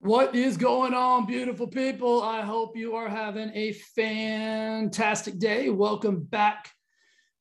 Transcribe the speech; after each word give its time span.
What 0.00 0.34
is 0.34 0.56
going 0.56 0.94
on, 0.94 1.26
beautiful 1.26 1.68
people? 1.68 2.22
I 2.22 2.40
hope 2.40 2.76
you 2.76 2.96
are 2.96 3.08
having 3.08 3.52
a 3.54 3.72
fantastic 3.72 5.38
day. 5.38 5.70
Welcome 5.70 6.24
back 6.24 6.72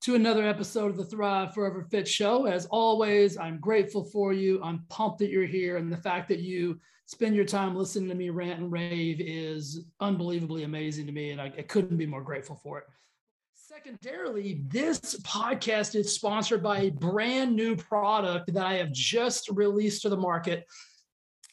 to 0.02 0.14
another 0.14 0.48
episode 0.48 0.92
of 0.92 0.98
the 0.98 1.06
Thrive 1.06 1.56
Forever 1.56 1.82
Fit 1.82 2.08
Show. 2.08 2.46
As 2.46 2.68
always, 2.68 3.36
I'm 3.36 3.60
grateful 3.60 4.04
for 4.04 4.32
you. 4.32 4.62
I'm 4.64 4.86
pumped 4.90 5.20
that 5.20 5.32
you're 5.32 5.48
here. 5.48 5.78
And 5.78 5.92
the 5.92 5.98
fact 5.98 6.30
that 6.30 6.40
you 6.40 6.80
spend 7.08 7.36
your 7.36 7.46
time 7.46 7.76
listening 7.76 8.10
to 8.10 8.16
me 8.16 8.30
rant 8.30 8.60
and 8.60 8.72
rave 8.72 9.20
is 9.20 9.86
unbelievably 10.00 10.64
amazing 10.66 11.08
to 11.08 11.12
me. 11.12 11.32
And 11.32 11.42
I, 11.42 11.46
I 11.58 11.64
couldn't 11.64 11.98
be 11.98 12.06
more 12.06 12.22
grateful 12.22 12.56
for 12.56 12.78
it. 12.78 12.86
Secondarily, 13.74 14.62
this 14.68 15.20
podcast 15.22 15.96
is 15.96 16.14
sponsored 16.14 16.62
by 16.62 16.82
a 16.82 16.92
brand 16.92 17.56
new 17.56 17.76
product 17.76 18.54
that 18.54 18.64
I 18.64 18.76
have 18.76 18.92
just 18.92 19.50
released 19.50 20.04
to 20.04 20.10
the 20.10 20.18
market 20.18 20.68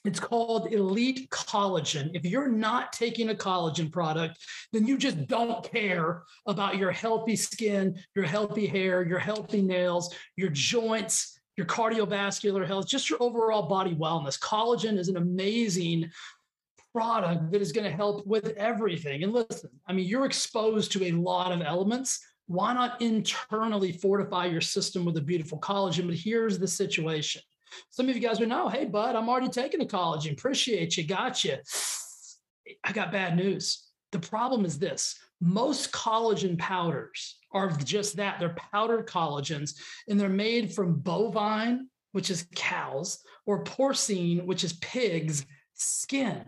it's 0.04 0.20
called 0.20 0.72
Elite 0.72 1.30
Collagen. 1.30 2.10
If 2.14 2.26
you're 2.26 2.48
not 2.48 2.92
taking 2.92 3.30
a 3.30 3.34
collagen 3.34 3.90
product, 3.90 4.38
then 4.72 4.86
you 4.86 4.98
just 4.98 5.26
don't 5.28 5.62
care 5.70 6.24
about 6.46 6.76
your 6.76 6.90
healthy 6.90 7.36
skin, 7.36 7.98
your 8.14 8.24
healthy 8.24 8.66
hair, 8.66 9.02
your 9.02 9.18
healthy 9.18 9.62
nails, 9.62 10.14
your 10.36 10.50
joints, 10.50 11.38
your 11.56 11.66
cardiovascular 11.66 12.66
health, 12.66 12.86
just 12.86 13.10
your 13.10 13.22
overall 13.22 13.68
body 13.68 13.94
wellness. 13.94 14.38
Collagen 14.38 14.98
is 14.98 15.08
an 15.08 15.18
amazing 15.18 16.10
product 16.92 17.52
that 17.52 17.60
is 17.60 17.72
going 17.72 17.88
to 17.88 17.96
help 17.96 18.26
with 18.26 18.48
everything. 18.56 19.22
And 19.22 19.32
listen, 19.32 19.70
I 19.86 19.92
mean, 19.92 20.06
you're 20.06 20.26
exposed 20.26 20.92
to 20.92 21.04
a 21.04 21.12
lot 21.12 21.52
of 21.52 21.62
elements. 21.62 22.20
Why 22.46 22.72
not 22.74 23.00
internally 23.00 23.92
fortify 23.92 24.46
your 24.46 24.60
system 24.60 25.04
with 25.04 25.16
a 25.16 25.20
beautiful 25.20 25.60
collagen? 25.60 26.06
But 26.06 26.16
here's 26.16 26.58
the 26.58 26.68
situation 26.68 27.42
some 27.90 28.08
of 28.08 28.16
you 28.16 28.20
guys 28.20 28.40
would 28.40 28.48
know, 28.48 28.68
hey, 28.68 28.84
bud, 28.84 29.14
I'm 29.14 29.28
already 29.28 29.48
taking 29.48 29.80
a 29.80 29.86
collagen. 29.86 30.32
Appreciate 30.32 30.96
you. 30.96 31.04
Got 31.04 31.44
you. 31.44 31.56
I 32.84 32.92
got 32.92 33.12
bad 33.12 33.36
news. 33.36 33.86
The 34.12 34.18
problem 34.18 34.64
is 34.64 34.78
this 34.78 35.18
most 35.40 35.92
collagen 35.92 36.58
powders 36.58 37.38
are 37.52 37.70
just 37.70 38.16
that 38.16 38.38
they're 38.38 38.56
powdered 38.72 39.06
collagens, 39.06 39.74
and 40.08 40.20
they're 40.20 40.28
made 40.28 40.72
from 40.72 41.00
bovine, 41.00 41.88
which 42.12 42.30
is 42.30 42.46
cows, 42.54 43.18
or 43.46 43.64
porcine, 43.64 44.44
which 44.44 44.64
is 44.64 44.74
pigs' 44.74 45.46
skin. 45.74 46.44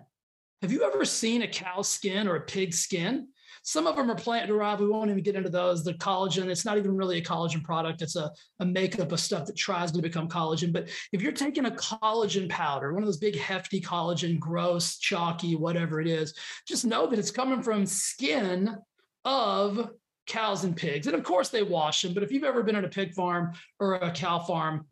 Have 0.62 0.70
you 0.70 0.84
ever 0.84 1.04
seen 1.04 1.42
a 1.42 1.48
cow's 1.48 1.88
skin 1.88 2.28
or 2.28 2.36
a 2.36 2.40
pig's 2.40 2.78
skin? 2.78 3.26
Some 3.64 3.88
of 3.88 3.96
them 3.96 4.10
are 4.10 4.16
plant 4.16 4.46
derived. 4.46 4.80
We 4.80 4.86
won't 4.86 5.10
even 5.10 5.22
get 5.22 5.34
into 5.34 5.48
those. 5.48 5.82
The 5.82 5.94
collagen, 5.94 6.46
it's 6.46 6.64
not 6.64 6.78
even 6.78 6.96
really 6.96 7.18
a 7.18 7.22
collagen 7.22 7.64
product. 7.64 8.00
It's 8.00 8.14
a, 8.14 8.30
a 8.60 8.66
makeup 8.66 9.10
of 9.10 9.18
stuff 9.18 9.46
that 9.46 9.56
tries 9.56 9.90
to 9.90 10.00
become 10.00 10.28
collagen. 10.28 10.72
But 10.72 10.88
if 11.12 11.20
you're 11.20 11.32
taking 11.32 11.66
a 11.66 11.72
collagen 11.72 12.48
powder, 12.48 12.92
one 12.92 13.02
of 13.02 13.08
those 13.08 13.18
big 13.18 13.36
hefty 13.36 13.80
collagen, 13.80 14.38
gross, 14.38 14.98
chalky, 14.98 15.56
whatever 15.56 16.00
it 16.00 16.06
is, 16.06 16.32
just 16.66 16.84
know 16.84 17.08
that 17.08 17.18
it's 17.18 17.32
coming 17.32 17.60
from 17.60 17.84
skin 17.84 18.76
of 19.24 19.90
cows 20.28 20.62
and 20.62 20.76
pigs. 20.76 21.08
And 21.08 21.16
of 21.16 21.24
course 21.24 21.48
they 21.48 21.64
wash 21.64 22.02
them, 22.02 22.14
but 22.14 22.22
if 22.22 22.30
you've 22.30 22.44
ever 22.44 22.62
been 22.62 22.76
at 22.76 22.84
a 22.84 22.88
pig 22.88 23.14
farm 23.14 23.52
or 23.80 23.94
a 23.94 24.12
cow 24.12 24.38
farm, 24.38 24.86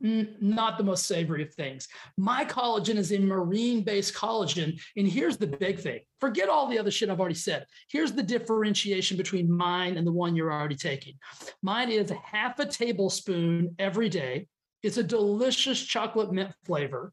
not 0.00 0.78
the 0.78 0.84
most 0.84 1.06
savory 1.06 1.42
of 1.42 1.52
things. 1.54 1.88
My 2.16 2.44
collagen 2.44 2.96
is 2.96 3.12
a 3.12 3.18
marine 3.18 3.82
based 3.82 4.14
collagen. 4.14 4.80
And 4.96 5.06
here's 5.06 5.36
the 5.36 5.46
big 5.46 5.78
thing 5.78 6.00
forget 6.20 6.48
all 6.48 6.68
the 6.68 6.78
other 6.78 6.90
shit 6.90 7.10
I've 7.10 7.20
already 7.20 7.34
said. 7.34 7.66
Here's 7.88 8.12
the 8.12 8.22
differentiation 8.22 9.16
between 9.16 9.50
mine 9.50 9.96
and 9.96 10.06
the 10.06 10.12
one 10.12 10.36
you're 10.36 10.52
already 10.52 10.76
taking. 10.76 11.14
Mine 11.62 11.90
is 11.90 12.12
half 12.24 12.58
a 12.58 12.66
tablespoon 12.66 13.74
every 13.78 14.08
day. 14.08 14.46
It's 14.82 14.96
a 14.96 15.02
delicious 15.02 15.80
chocolate 15.80 16.32
mint 16.32 16.52
flavor. 16.64 17.12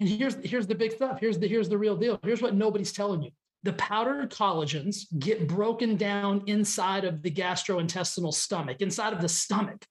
And 0.00 0.08
here's, 0.08 0.34
here's 0.42 0.66
the 0.66 0.74
big 0.74 0.92
stuff. 0.92 1.20
Here's 1.20 1.38
the, 1.38 1.46
here's 1.46 1.68
the 1.68 1.78
real 1.78 1.96
deal. 1.96 2.18
Here's 2.24 2.42
what 2.42 2.54
nobody's 2.54 2.92
telling 2.92 3.22
you. 3.22 3.30
The 3.62 3.74
powdered 3.74 4.30
collagens 4.30 5.04
get 5.20 5.46
broken 5.46 5.96
down 5.96 6.42
inside 6.46 7.04
of 7.04 7.22
the 7.22 7.30
gastrointestinal 7.30 8.34
stomach, 8.34 8.78
inside 8.80 9.12
of 9.12 9.20
the 9.20 9.28
stomach. 9.28 9.86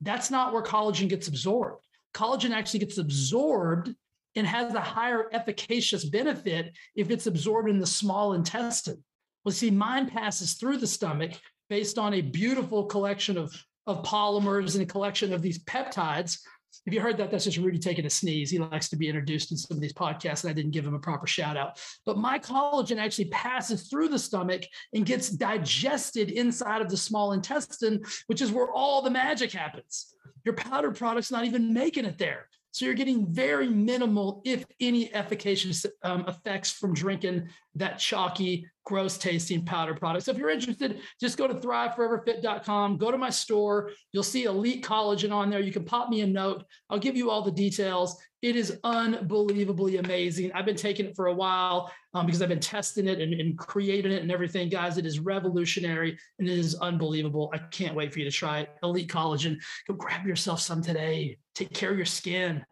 That's 0.00 0.30
not 0.30 0.52
where 0.52 0.62
collagen 0.62 1.08
gets 1.08 1.28
absorbed. 1.28 1.84
Collagen 2.14 2.50
actually 2.50 2.80
gets 2.80 2.98
absorbed 2.98 3.94
and 4.36 4.46
has 4.46 4.74
a 4.74 4.80
higher 4.80 5.28
efficacious 5.32 6.04
benefit 6.04 6.72
if 6.94 7.10
it's 7.10 7.26
absorbed 7.26 7.68
in 7.68 7.78
the 7.78 7.86
small 7.86 8.34
intestine. 8.34 9.02
Well, 9.44 9.52
see, 9.52 9.70
mine 9.70 10.08
passes 10.08 10.54
through 10.54 10.78
the 10.78 10.86
stomach 10.86 11.32
based 11.68 11.98
on 11.98 12.14
a 12.14 12.20
beautiful 12.20 12.84
collection 12.84 13.36
of, 13.36 13.54
of 13.86 14.04
polymers 14.04 14.74
and 14.74 14.82
a 14.82 14.86
collection 14.86 15.32
of 15.32 15.42
these 15.42 15.62
peptides 15.64 16.38
if 16.86 16.94
you 16.94 17.00
heard 17.00 17.16
that, 17.18 17.30
that's 17.30 17.44
just 17.44 17.58
Rudy 17.58 17.78
taking 17.78 18.06
a 18.06 18.10
sneeze. 18.10 18.50
He 18.50 18.58
likes 18.58 18.88
to 18.88 18.96
be 18.96 19.08
introduced 19.08 19.50
in 19.50 19.58
some 19.58 19.76
of 19.76 19.80
these 19.80 19.92
podcasts, 19.92 20.44
and 20.44 20.50
I 20.50 20.54
didn't 20.54 20.70
give 20.70 20.86
him 20.86 20.94
a 20.94 20.98
proper 20.98 21.26
shout 21.26 21.56
out. 21.56 21.80
But 22.06 22.18
my 22.18 22.38
collagen 22.38 22.98
actually 22.98 23.26
passes 23.26 23.88
through 23.88 24.08
the 24.08 24.18
stomach 24.18 24.62
and 24.94 25.04
gets 25.04 25.30
digested 25.30 26.30
inside 26.30 26.80
of 26.80 26.88
the 26.88 26.96
small 26.96 27.32
intestine, 27.32 28.02
which 28.26 28.40
is 28.40 28.52
where 28.52 28.72
all 28.72 29.02
the 29.02 29.10
magic 29.10 29.52
happens. 29.52 30.14
Your 30.44 30.54
powder 30.54 30.90
product's 30.90 31.30
not 31.30 31.44
even 31.44 31.74
making 31.74 32.06
it 32.06 32.18
there. 32.18 32.48
So 32.72 32.84
you're 32.84 32.94
getting 32.94 33.26
very 33.26 33.68
minimal, 33.68 34.42
if 34.44 34.64
any, 34.78 35.12
efficacious 35.12 35.84
um, 36.04 36.24
effects 36.28 36.70
from 36.70 36.94
drinking 36.94 37.48
that 37.74 37.98
chalky, 37.98 38.66
gross 38.90 39.16
tasting 39.16 39.64
powder 39.64 39.94
product. 39.94 40.24
So 40.24 40.32
if 40.32 40.36
you're 40.36 40.50
interested, 40.50 40.98
just 41.20 41.38
go 41.38 41.46
to 41.46 41.54
thriveforeverfit.com, 41.54 42.96
go 42.96 43.12
to 43.12 43.16
my 43.16 43.30
store. 43.30 43.92
You'll 44.10 44.24
see 44.24 44.44
Elite 44.44 44.84
Collagen 44.84 45.30
on 45.30 45.48
there. 45.48 45.60
You 45.60 45.70
can 45.70 45.84
pop 45.84 46.08
me 46.08 46.22
a 46.22 46.26
note. 46.26 46.64
I'll 46.90 46.98
give 46.98 47.16
you 47.16 47.30
all 47.30 47.40
the 47.40 47.52
details. 47.52 48.20
It 48.42 48.56
is 48.56 48.80
unbelievably 48.82 49.98
amazing. 49.98 50.50
I've 50.54 50.64
been 50.64 50.74
taking 50.74 51.06
it 51.06 51.14
for 51.14 51.26
a 51.26 51.32
while 51.32 51.92
um, 52.14 52.26
because 52.26 52.42
I've 52.42 52.48
been 52.48 52.58
testing 52.58 53.06
it 53.06 53.20
and, 53.20 53.32
and 53.32 53.56
creating 53.56 54.10
it 54.10 54.22
and 54.22 54.32
everything. 54.32 54.68
Guys, 54.68 54.98
it 54.98 55.06
is 55.06 55.20
revolutionary 55.20 56.18
and 56.40 56.48
it 56.48 56.58
is 56.58 56.74
unbelievable. 56.74 57.48
I 57.54 57.58
can't 57.58 57.94
wait 57.94 58.12
for 58.12 58.18
you 58.18 58.24
to 58.24 58.32
try 58.32 58.62
it. 58.62 58.70
Elite 58.82 59.08
Collagen. 59.08 59.56
Go 59.86 59.94
grab 59.94 60.26
yourself 60.26 60.60
some 60.60 60.82
today. 60.82 61.38
Take 61.54 61.72
care 61.72 61.92
of 61.92 61.96
your 61.96 62.06
skin. 62.06 62.64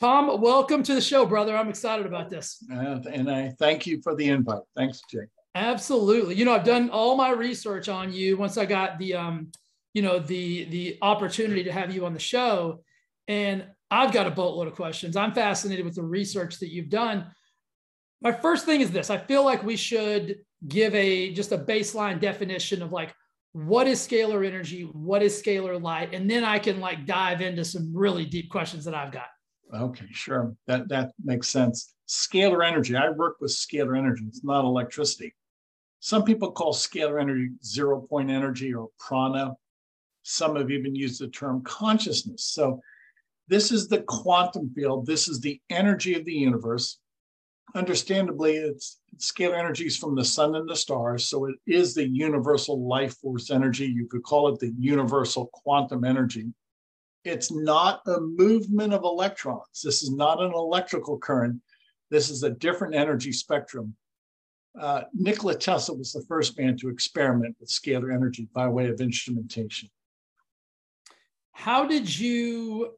Tom, 0.00 0.40
welcome 0.40 0.84
to 0.84 0.94
the 0.94 1.00
show, 1.00 1.26
brother. 1.26 1.56
I'm 1.56 1.68
excited 1.68 2.06
about 2.06 2.30
this. 2.30 2.64
Uh, 2.72 3.00
and 3.12 3.28
I 3.28 3.48
thank 3.58 3.84
you 3.84 4.00
for 4.00 4.14
the 4.14 4.28
invite. 4.28 4.62
Thanks, 4.76 5.02
Jake. 5.10 5.28
Absolutely. 5.56 6.36
You 6.36 6.44
know, 6.44 6.54
I've 6.54 6.64
done 6.64 6.88
all 6.90 7.16
my 7.16 7.30
research 7.30 7.88
on 7.88 8.12
you 8.12 8.36
once 8.36 8.56
I 8.56 8.64
got 8.64 8.98
the 9.00 9.14
um, 9.14 9.50
you 9.94 10.02
know, 10.02 10.20
the 10.20 10.64
the 10.66 10.98
opportunity 11.02 11.64
to 11.64 11.72
have 11.72 11.92
you 11.92 12.06
on 12.06 12.14
the 12.14 12.20
show. 12.20 12.84
And 13.26 13.66
I've 13.90 14.12
got 14.12 14.28
a 14.28 14.30
boatload 14.30 14.68
of 14.68 14.74
questions. 14.74 15.16
I'm 15.16 15.34
fascinated 15.34 15.84
with 15.84 15.96
the 15.96 16.04
research 16.04 16.60
that 16.60 16.68
you've 16.68 16.90
done. 16.90 17.26
My 18.20 18.30
first 18.30 18.66
thing 18.66 18.80
is 18.80 18.92
this. 18.92 19.10
I 19.10 19.18
feel 19.18 19.44
like 19.44 19.64
we 19.64 19.76
should 19.76 20.36
give 20.68 20.94
a 20.94 21.32
just 21.32 21.50
a 21.50 21.58
baseline 21.58 22.20
definition 22.20 22.82
of 22.82 22.92
like 22.92 23.12
what 23.52 23.88
is 23.88 23.98
scalar 24.06 24.46
energy 24.46 24.82
what 24.92 25.22
is 25.22 25.40
scalar 25.40 25.80
light 25.80 26.12
and 26.12 26.30
then 26.30 26.44
i 26.44 26.58
can 26.58 26.80
like 26.80 27.06
dive 27.06 27.40
into 27.40 27.64
some 27.64 27.96
really 27.96 28.26
deep 28.26 28.50
questions 28.50 28.84
that 28.84 28.94
i've 28.94 29.12
got 29.12 29.28
okay 29.74 30.06
sure. 30.12 30.54
That 30.66 30.88
that 30.88 31.12
makes 31.22 31.48
sense. 31.48 31.94
Scalar 32.08 32.66
energy. 32.66 32.96
I 32.96 33.10
work 33.10 33.36
with 33.40 33.50
scalar 33.50 33.96
energy. 33.96 34.24
It's 34.26 34.44
not 34.44 34.64
electricity. 34.64 35.34
Some 36.00 36.24
people 36.24 36.52
call 36.52 36.72
scalar 36.72 37.20
energy 37.20 37.50
zero 37.64 38.00
point 38.00 38.30
energy 38.30 38.72
or 38.74 38.88
prana. 38.98 39.52
Some 40.22 40.56
have 40.56 40.70
even 40.70 40.94
used 40.94 41.20
the 41.20 41.28
term 41.28 41.62
consciousness. 41.62 42.44
So 42.44 42.80
this 43.48 43.72
is 43.72 43.88
the 43.88 44.02
quantum 44.02 44.70
field. 44.74 45.06
This 45.06 45.26
is 45.26 45.40
the 45.40 45.60
energy 45.70 46.14
of 46.14 46.24
the 46.24 46.34
universe. 46.34 46.98
Understandably, 47.74 48.56
it's 48.56 49.00
scalar 49.18 49.58
energies 49.58 49.96
from 49.96 50.14
the 50.14 50.24
sun 50.24 50.54
and 50.54 50.68
the 50.68 50.76
stars. 50.76 51.28
So 51.28 51.46
it 51.46 51.56
is 51.66 51.94
the 51.94 52.08
universal 52.08 52.86
life 52.86 53.16
force 53.16 53.50
energy. 53.50 53.86
You 53.86 54.06
could 54.06 54.22
call 54.22 54.48
it 54.48 54.60
the 54.60 54.72
universal 54.78 55.50
quantum 55.52 56.04
energy. 56.04 56.52
It's 57.28 57.52
not 57.52 58.00
a 58.06 58.20
movement 58.20 58.92
of 58.92 59.04
electrons. 59.04 59.82
This 59.82 60.02
is 60.02 60.10
not 60.10 60.42
an 60.42 60.52
electrical 60.52 61.18
current. 61.18 61.60
This 62.10 62.30
is 62.30 62.42
a 62.42 62.50
different 62.50 62.94
energy 62.94 63.32
spectrum. 63.32 63.94
Uh, 64.78 65.02
Nikola 65.12 65.54
Tesla 65.56 65.94
was 65.94 66.12
the 66.12 66.24
first 66.28 66.58
man 66.58 66.76
to 66.78 66.88
experiment 66.88 67.56
with 67.60 67.68
scalar 67.68 68.14
energy 68.14 68.48
by 68.54 68.68
way 68.68 68.88
of 68.88 69.00
instrumentation. 69.00 69.90
How 71.52 71.86
did 71.86 72.18
you 72.18 72.92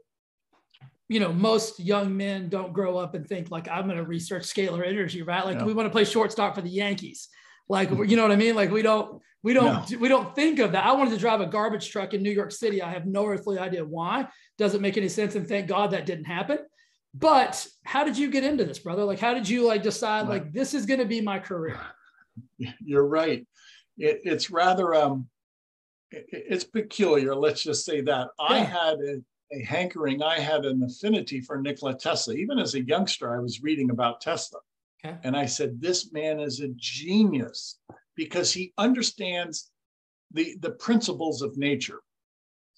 you 1.08 1.18
know, 1.18 1.32
most 1.32 1.80
young 1.80 2.16
men 2.16 2.48
don't 2.48 2.72
grow 2.72 2.96
up 2.96 3.16
and 3.16 3.26
think 3.26 3.50
like 3.50 3.66
I'm 3.68 3.86
going 3.86 3.96
to 3.96 4.04
research 4.04 4.44
scalar 4.44 4.86
energy, 4.86 5.22
right? 5.22 5.44
Like 5.44 5.60
we 5.64 5.72
want 5.72 5.86
to 5.86 5.90
play 5.90 6.04
shortstop 6.04 6.54
for 6.54 6.60
the 6.60 6.70
Yankees. 6.70 7.28
Like, 7.70 7.90
you 7.90 8.16
know 8.16 8.22
what 8.22 8.32
I 8.32 8.36
mean? 8.36 8.56
Like 8.56 8.72
we 8.72 8.82
don't, 8.82 9.22
we 9.44 9.54
don't, 9.54 9.88
no. 9.88 9.98
we 9.98 10.08
don't 10.08 10.34
think 10.34 10.58
of 10.58 10.72
that. 10.72 10.84
I 10.84 10.92
wanted 10.92 11.12
to 11.12 11.18
drive 11.18 11.40
a 11.40 11.46
garbage 11.46 11.88
truck 11.88 12.12
in 12.14 12.22
New 12.22 12.32
York 12.32 12.50
City. 12.50 12.82
I 12.82 12.90
have 12.90 13.06
no 13.06 13.24
earthly 13.26 13.58
idea 13.58 13.84
why. 13.84 14.26
Doesn't 14.58 14.82
make 14.82 14.96
any 14.96 15.08
sense. 15.08 15.36
And 15.36 15.48
thank 15.48 15.68
God 15.68 15.92
that 15.92 16.04
didn't 16.04 16.24
happen. 16.24 16.58
But 17.14 17.64
how 17.84 18.02
did 18.02 18.18
you 18.18 18.28
get 18.28 18.42
into 18.42 18.64
this, 18.64 18.80
brother? 18.80 19.04
Like, 19.04 19.20
how 19.20 19.34
did 19.34 19.48
you 19.48 19.64
like 19.64 19.84
decide 19.84 20.28
like 20.28 20.52
this 20.52 20.74
is 20.74 20.84
going 20.84 20.98
to 20.98 21.06
be 21.06 21.20
my 21.20 21.38
career? 21.38 21.80
You're 22.80 23.06
right. 23.06 23.46
It, 23.96 24.20
it's 24.24 24.50
rather 24.50 24.92
um, 24.92 25.28
it, 26.10 26.26
it's 26.32 26.64
peculiar. 26.64 27.36
Let's 27.36 27.62
just 27.62 27.84
say 27.84 28.00
that 28.00 28.28
yeah. 28.40 28.46
I 28.48 28.58
had 28.58 28.98
a, 28.98 29.22
a 29.52 29.64
hankering. 29.64 30.24
I 30.24 30.40
had 30.40 30.64
an 30.64 30.82
affinity 30.82 31.40
for 31.40 31.60
Nikola 31.60 31.96
Tesla. 31.96 32.34
Even 32.34 32.58
as 32.58 32.74
a 32.74 32.82
youngster, 32.82 33.32
I 33.32 33.38
was 33.38 33.62
reading 33.62 33.90
about 33.90 34.20
Tesla, 34.20 34.58
okay. 35.04 35.18
and 35.24 35.36
I 35.36 35.46
said, 35.46 35.80
"This 35.80 36.12
man 36.12 36.40
is 36.40 36.60
a 36.60 36.68
genius 36.76 37.78
because 38.14 38.52
he 38.52 38.72
understands 38.78 39.70
the 40.30 40.56
the 40.60 40.72
principles 40.72 41.42
of 41.42 41.56
nature." 41.56 42.00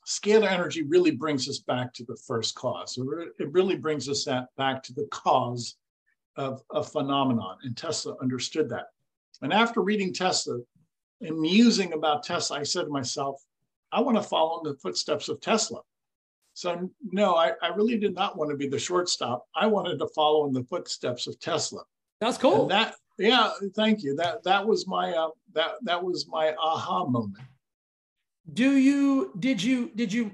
Scalar 0.07 0.51
energy 0.51 0.83
really 0.83 1.13
brings 1.13 1.49
us 1.49 1.61
back 1.61 1.95
to 1.95 2.05
the 2.05 2.17
first 2.27 2.57
cause. 2.57 2.99
It 3.39 3.53
really 3.53 3.77
brings 3.77 4.09
us 4.09 4.27
back 4.57 4.83
to 4.83 4.93
the 4.93 5.07
cause 5.13 5.77
of 6.37 6.63
a 6.73 6.83
phenomenon, 6.83 7.59
and 7.63 7.77
Tesla 7.77 8.17
understood 8.21 8.69
that. 8.71 8.87
And 9.43 9.53
after 9.53 9.81
reading 9.81 10.13
Tesla 10.13 10.59
and 11.21 11.39
musing 11.39 11.93
about 11.93 12.25
Tesla, 12.25 12.59
I 12.59 12.63
said 12.63 12.85
to 12.85 12.91
myself, 12.91 13.43
I 13.93 14.01
want 14.01 14.17
to 14.17 14.23
follow 14.23 14.59
in 14.59 14.65
the 14.65 14.79
footsteps 14.79 15.29
of 15.29 15.41
Tesla. 15.41 15.81
So 16.55 16.91
no, 17.13 17.35
I, 17.35 17.53
I 17.63 17.69
really 17.69 17.99
did 17.99 18.15
not 18.15 18.37
want 18.37 18.51
to 18.51 18.57
be 18.57 18.69
the 18.69 18.79
shortstop. 18.79 19.47
I 19.55 19.67
wanted 19.67 19.99
to 19.99 20.09
follow 20.09 20.47
in 20.47 20.53
the 20.53 20.65
footsteps 20.65 21.27
of 21.27 21.39
Tesla. 21.41 21.83
That's 22.23 22.39
cool. 22.39 22.63
And 22.63 22.71
that 22.71 22.95
yeah, 23.19 23.51
thank 23.75 24.05
you. 24.05 24.15
That 24.15 24.45
that 24.45 24.65
was 24.65 24.87
my 24.87 25.13
uh, 25.13 25.31
that 25.55 25.73
that 25.83 26.03
was 26.03 26.29
my 26.29 26.55
aha 26.55 27.05
moment. 27.05 27.37
Do 28.53 28.77
you 28.77 29.33
did 29.41 29.61
you 29.61 29.91
did 29.97 30.13
you 30.13 30.31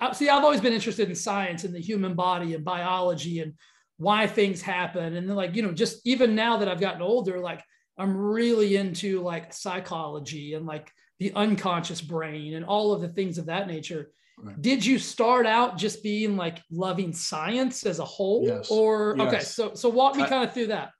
uh, 0.00 0.12
see? 0.12 0.28
I've 0.28 0.42
always 0.42 0.60
been 0.60 0.72
interested 0.72 1.08
in 1.08 1.14
science 1.14 1.62
and 1.62 1.72
the 1.72 1.80
human 1.80 2.14
body 2.14 2.54
and 2.54 2.64
biology 2.64 3.38
and 3.38 3.54
why 3.98 4.26
things 4.26 4.60
happen. 4.60 5.14
And 5.14 5.28
then 5.28 5.36
like 5.36 5.54
you 5.54 5.62
know, 5.62 5.70
just 5.70 6.00
even 6.04 6.34
now 6.34 6.56
that 6.56 6.68
I've 6.68 6.80
gotten 6.80 7.02
older, 7.02 7.38
like 7.38 7.62
I'm 7.96 8.16
really 8.16 8.74
into 8.74 9.20
like 9.22 9.52
psychology 9.52 10.54
and 10.54 10.66
like 10.66 10.90
the 11.20 11.32
unconscious 11.34 12.00
brain 12.00 12.54
and 12.54 12.64
all 12.64 12.92
of 12.92 13.00
the 13.00 13.08
things 13.08 13.38
of 13.38 13.46
that 13.46 13.68
nature. 13.68 14.10
Right. 14.40 14.60
Did 14.60 14.84
you 14.84 14.98
start 14.98 15.46
out 15.46 15.78
just 15.78 16.02
being 16.02 16.36
like 16.36 16.62
loving 16.70 17.12
science 17.12 17.86
as 17.86 18.00
a 18.00 18.04
whole? 18.04 18.44
Yes. 18.44 18.70
Or 18.70 19.14
yes. 19.16 19.28
okay, 19.28 19.40
so 19.44 19.74
so 19.74 19.88
walk 19.88 20.16
me 20.16 20.24
kind 20.26 20.42
of 20.42 20.52
through 20.52 20.68
that. 20.68 20.90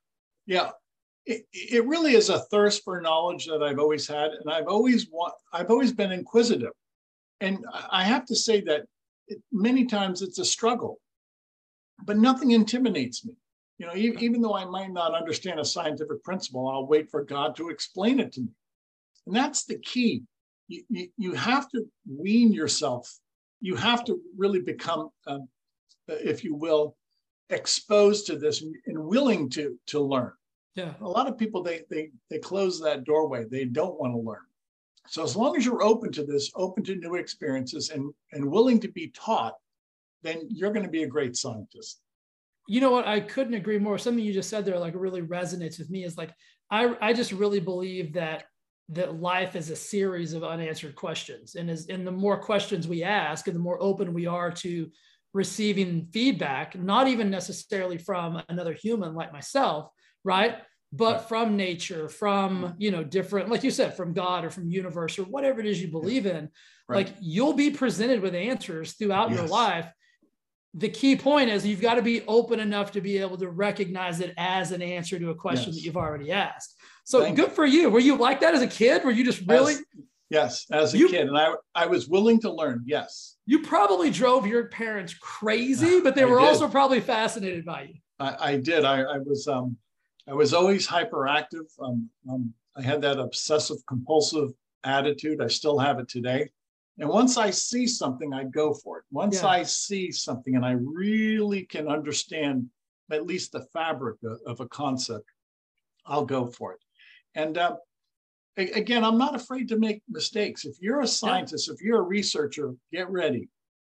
Yeah. 0.49 0.71
It, 1.27 1.45
it 1.53 1.85
really 1.85 2.15
is 2.15 2.29
a 2.29 2.39
thirst 2.39 2.83
for 2.83 2.99
knowledge 3.01 3.45
that 3.45 3.61
I've 3.61 3.77
always 3.77 4.07
had, 4.07 4.31
and 4.31 4.49
I've 4.49 4.67
always 4.67 5.07
want 5.11 5.35
I've 5.53 5.69
always 5.69 5.93
been 5.93 6.11
inquisitive, 6.11 6.73
and 7.39 7.63
I 7.91 8.03
have 8.03 8.25
to 8.25 8.35
say 8.35 8.61
that 8.61 8.85
it, 9.27 9.39
many 9.51 9.85
times 9.85 10.23
it's 10.23 10.39
a 10.39 10.45
struggle, 10.45 10.99
but 12.03 12.17
nothing 12.17 12.51
intimidates 12.51 13.23
me. 13.23 13.33
You 13.77 13.85
know, 13.85 13.95
even, 13.95 14.19
even 14.23 14.41
though 14.41 14.55
I 14.55 14.65
might 14.65 14.91
not 14.91 15.13
understand 15.13 15.59
a 15.59 15.65
scientific 15.65 16.23
principle, 16.23 16.67
I'll 16.67 16.87
wait 16.87 17.11
for 17.11 17.23
God 17.23 17.55
to 17.57 17.69
explain 17.69 18.19
it 18.19 18.31
to 18.33 18.41
me. 18.41 18.49
And 19.27 19.35
that's 19.35 19.65
the 19.65 19.77
key. 19.77 20.23
You, 20.67 20.83
you, 20.89 21.09
you 21.17 21.33
have 21.33 21.69
to 21.69 21.85
wean 22.09 22.51
yourself. 22.51 23.07
You 23.61 23.75
have 23.75 24.03
to 24.05 24.19
really 24.35 24.61
become, 24.61 25.09
um, 25.27 25.47
if 26.07 26.43
you 26.43 26.55
will, 26.55 26.95
exposed 27.51 28.25
to 28.27 28.35
this 28.35 28.63
and 28.87 28.97
willing 28.97 29.49
to, 29.51 29.77
to 29.87 29.99
learn. 29.99 30.33
Yeah. 30.79 30.93
A 31.01 31.07
lot 31.07 31.27
of 31.27 31.37
people, 31.37 31.63
they, 31.63 31.81
they, 31.89 32.09
they 32.29 32.39
close 32.39 32.79
that 32.81 33.03
doorway. 33.03 33.45
They 33.45 33.65
don't 33.65 33.99
want 33.99 34.13
to 34.13 34.19
learn. 34.19 34.45
So 35.07 35.23
as 35.23 35.35
long 35.35 35.57
as 35.57 35.65
you're 35.65 35.83
open 35.83 36.11
to 36.13 36.23
this, 36.23 36.51
open 36.55 36.83
to 36.85 36.95
new 36.95 37.15
experiences 37.15 37.89
and, 37.89 38.13
and 38.31 38.45
willing 38.45 38.79
to 38.81 38.87
be 38.87 39.07
taught, 39.09 39.55
then 40.21 40.47
you're 40.49 40.71
going 40.71 40.85
to 40.85 40.91
be 40.91 41.03
a 41.03 41.07
great 41.07 41.35
scientist 41.35 42.01
you 42.69 42.79
know 42.79 42.91
what? 42.91 43.07
I 43.07 43.19
couldn't 43.19 43.55
agree 43.55 43.79
more. 43.79 43.97
Something 43.97 44.23
you 44.23 44.31
just 44.31 44.49
said 44.49 44.63
there, 44.63 44.77
like 44.77 44.93
really 44.95 45.23
resonates 45.23 45.79
with 45.79 45.89
me 45.89 46.03
is 46.03 46.17
like, 46.17 46.31
I, 46.69 46.95
I 47.01 47.13
just 47.13 47.31
really 47.31 47.59
believe 47.59 48.13
that 48.13 48.43
that 48.89 49.19
life 49.19 49.55
is 49.55 49.71
a 49.71 49.75
series 49.75 50.33
of 50.33 50.43
unanswered 50.43 50.95
questions. 50.95 51.55
And 51.55 51.69
as 51.69 51.87
and 51.87 52.05
the 52.05 52.11
more 52.11 52.37
questions 52.39 52.87
we 52.87 53.03
ask 53.03 53.47
and 53.47 53.55
the 53.55 53.61
more 53.61 53.81
open 53.81 54.13
we 54.13 54.27
are 54.27 54.51
to 54.51 54.87
receiving 55.33 56.09
feedback, 56.13 56.79
not 56.79 57.07
even 57.07 57.31
necessarily 57.31 57.97
from 57.97 58.41
another 58.49 58.73
human 58.73 59.15
like 59.15 59.33
myself, 59.33 59.89
right? 60.23 60.57
But 60.91 61.29
from 61.29 61.55
nature, 61.55 62.09
from 62.09 62.73
you 62.79 62.89
know, 62.89 63.03
different, 63.03 63.49
like 63.49 63.63
you 63.63 63.69
said, 63.69 63.95
from 63.95 64.13
God 64.13 64.43
or 64.43 64.49
from 64.49 64.69
universe 64.69 65.19
or 65.19 65.23
whatever 65.23 65.59
it 65.59 65.67
is 65.67 65.79
you 65.79 65.87
believe 65.87 66.25
in, 66.25 66.49
right. 66.87 67.05
like 67.05 67.15
you'll 67.21 67.53
be 67.53 67.69
presented 67.69 68.21
with 68.21 68.33
answers 68.33 68.93
throughout 68.93 69.29
yes. 69.29 69.39
your 69.39 69.47
life 69.47 69.91
the 70.75 70.89
key 70.89 71.15
point 71.15 71.49
is 71.49 71.65
you've 71.65 71.81
got 71.81 71.95
to 71.95 72.01
be 72.01 72.21
open 72.27 72.59
enough 72.59 72.91
to 72.91 73.01
be 73.01 73.17
able 73.17 73.37
to 73.37 73.49
recognize 73.49 74.19
it 74.19 74.33
as 74.37 74.71
an 74.71 74.81
answer 74.81 75.17
to 75.17 75.31
a 75.31 75.35
question 75.35 75.69
yes. 75.69 75.75
that 75.75 75.81
you've 75.85 75.97
already 75.97 76.31
asked. 76.31 76.75
So 77.05 77.21
Thank 77.21 77.37
good 77.37 77.49
you. 77.49 77.55
for 77.55 77.65
you. 77.65 77.89
Were 77.89 77.99
you 77.99 78.15
like 78.15 78.39
that 78.41 78.53
as 78.53 78.61
a 78.61 78.67
kid? 78.67 79.03
Were 79.03 79.11
you 79.11 79.25
just 79.25 79.41
really? 79.47 79.73
As, 79.73 79.83
yes, 80.29 80.65
as 80.71 80.93
a 80.93 80.97
you, 80.97 81.09
kid, 81.09 81.27
and 81.27 81.37
I 81.37 81.53
I 81.73 81.87
was 81.87 82.07
willing 82.07 82.39
to 82.41 82.51
learn. 82.51 82.83
Yes. 82.85 83.37
You 83.47 83.63
probably 83.63 84.11
drove 84.11 84.45
your 84.45 84.67
parents 84.67 85.15
crazy, 85.15 86.01
but 86.01 86.13
they 86.13 86.25
were 86.25 86.39
also 86.39 86.67
probably 86.67 86.99
fascinated 86.99 87.65
by 87.65 87.83
you. 87.83 87.95
I, 88.19 88.51
I 88.51 88.57
did. 88.57 88.85
I, 88.85 89.01
I, 89.01 89.17
was 89.17 89.47
um, 89.47 89.75
I 90.29 90.33
was 90.33 90.53
always 90.53 90.87
hyperactive. 90.87 91.67
Um, 91.81 92.09
um, 92.29 92.53
I 92.77 92.83
had 92.83 93.01
that 93.01 93.19
obsessive 93.19 93.77
compulsive 93.87 94.51
attitude. 94.83 95.41
I 95.41 95.47
still 95.47 95.79
have 95.79 95.99
it 95.99 96.07
today. 96.07 96.49
And 96.99 97.09
once 97.09 97.37
I 97.37 97.49
see 97.49 97.87
something, 97.87 98.33
I 98.33 98.43
go 98.43 98.73
for 98.73 98.99
it. 98.99 99.05
Once 99.09 99.41
yeah. 99.41 99.47
I 99.47 99.63
see 99.63 100.11
something 100.11 100.55
and 100.55 100.65
I 100.65 100.71
really 100.71 101.63
can 101.63 101.87
understand 101.87 102.67
at 103.11 103.25
least 103.25 103.53
the 103.53 103.65
fabric 103.73 104.17
of, 104.23 104.39
of 104.45 104.59
a 104.59 104.67
concept, 104.67 105.25
I'll 106.05 106.25
go 106.25 106.47
for 106.47 106.73
it. 106.73 106.79
And 107.33 107.57
uh, 107.57 107.77
again, 108.57 109.03
I'm 109.03 109.17
not 109.17 109.33
afraid 109.33 109.69
to 109.69 109.79
make 109.79 110.03
mistakes. 110.09 110.65
If 110.65 110.75
you're 110.79 111.01
a 111.01 111.07
scientist, 111.07 111.67
yeah. 111.67 111.73
if 111.73 111.81
you're 111.81 111.99
a 111.99 112.03
researcher, 112.03 112.75
get 112.91 113.09
ready. 113.09 113.49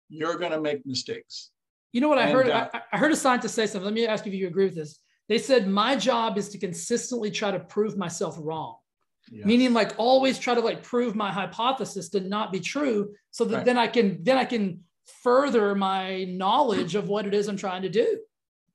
You're 0.08 0.38
going 0.38 0.52
to 0.52 0.60
make 0.60 0.84
mistakes. 0.84 1.50
You 1.92 2.00
know 2.00 2.08
what 2.08 2.18
I 2.18 2.24
and, 2.24 2.32
heard? 2.32 2.50
Uh, 2.50 2.68
I, 2.72 2.80
I 2.92 2.98
heard 2.98 3.12
a 3.12 3.16
scientist 3.16 3.54
say 3.54 3.66
something. 3.66 3.84
Let 3.84 3.94
me 3.94 4.06
ask 4.06 4.26
you 4.26 4.32
if 4.32 4.38
you 4.38 4.48
agree 4.48 4.64
with 4.64 4.74
this. 4.74 4.98
They 5.28 5.38
said, 5.38 5.68
My 5.68 5.96
job 5.96 6.38
is 6.38 6.50
to 6.50 6.58
consistently 6.58 7.30
try 7.30 7.50
to 7.50 7.60
prove 7.60 7.96
myself 7.96 8.36
wrong. 8.38 8.76
Yes. 9.32 9.46
meaning 9.46 9.72
like 9.72 9.94
always 9.96 10.38
try 10.38 10.54
to 10.54 10.60
like 10.60 10.82
prove 10.82 11.14
my 11.16 11.32
hypothesis 11.32 12.10
to 12.10 12.20
not 12.20 12.52
be 12.52 12.60
true 12.60 13.14
so 13.30 13.46
that 13.46 13.56
right. 13.56 13.64
then 13.64 13.78
i 13.78 13.86
can 13.86 14.22
then 14.22 14.36
i 14.36 14.44
can 14.44 14.80
further 15.22 15.74
my 15.74 16.24
knowledge 16.24 16.94
of 16.94 17.08
what 17.08 17.26
it 17.26 17.32
is 17.32 17.48
i'm 17.48 17.56
trying 17.56 17.80
to 17.80 17.88
do. 17.88 18.18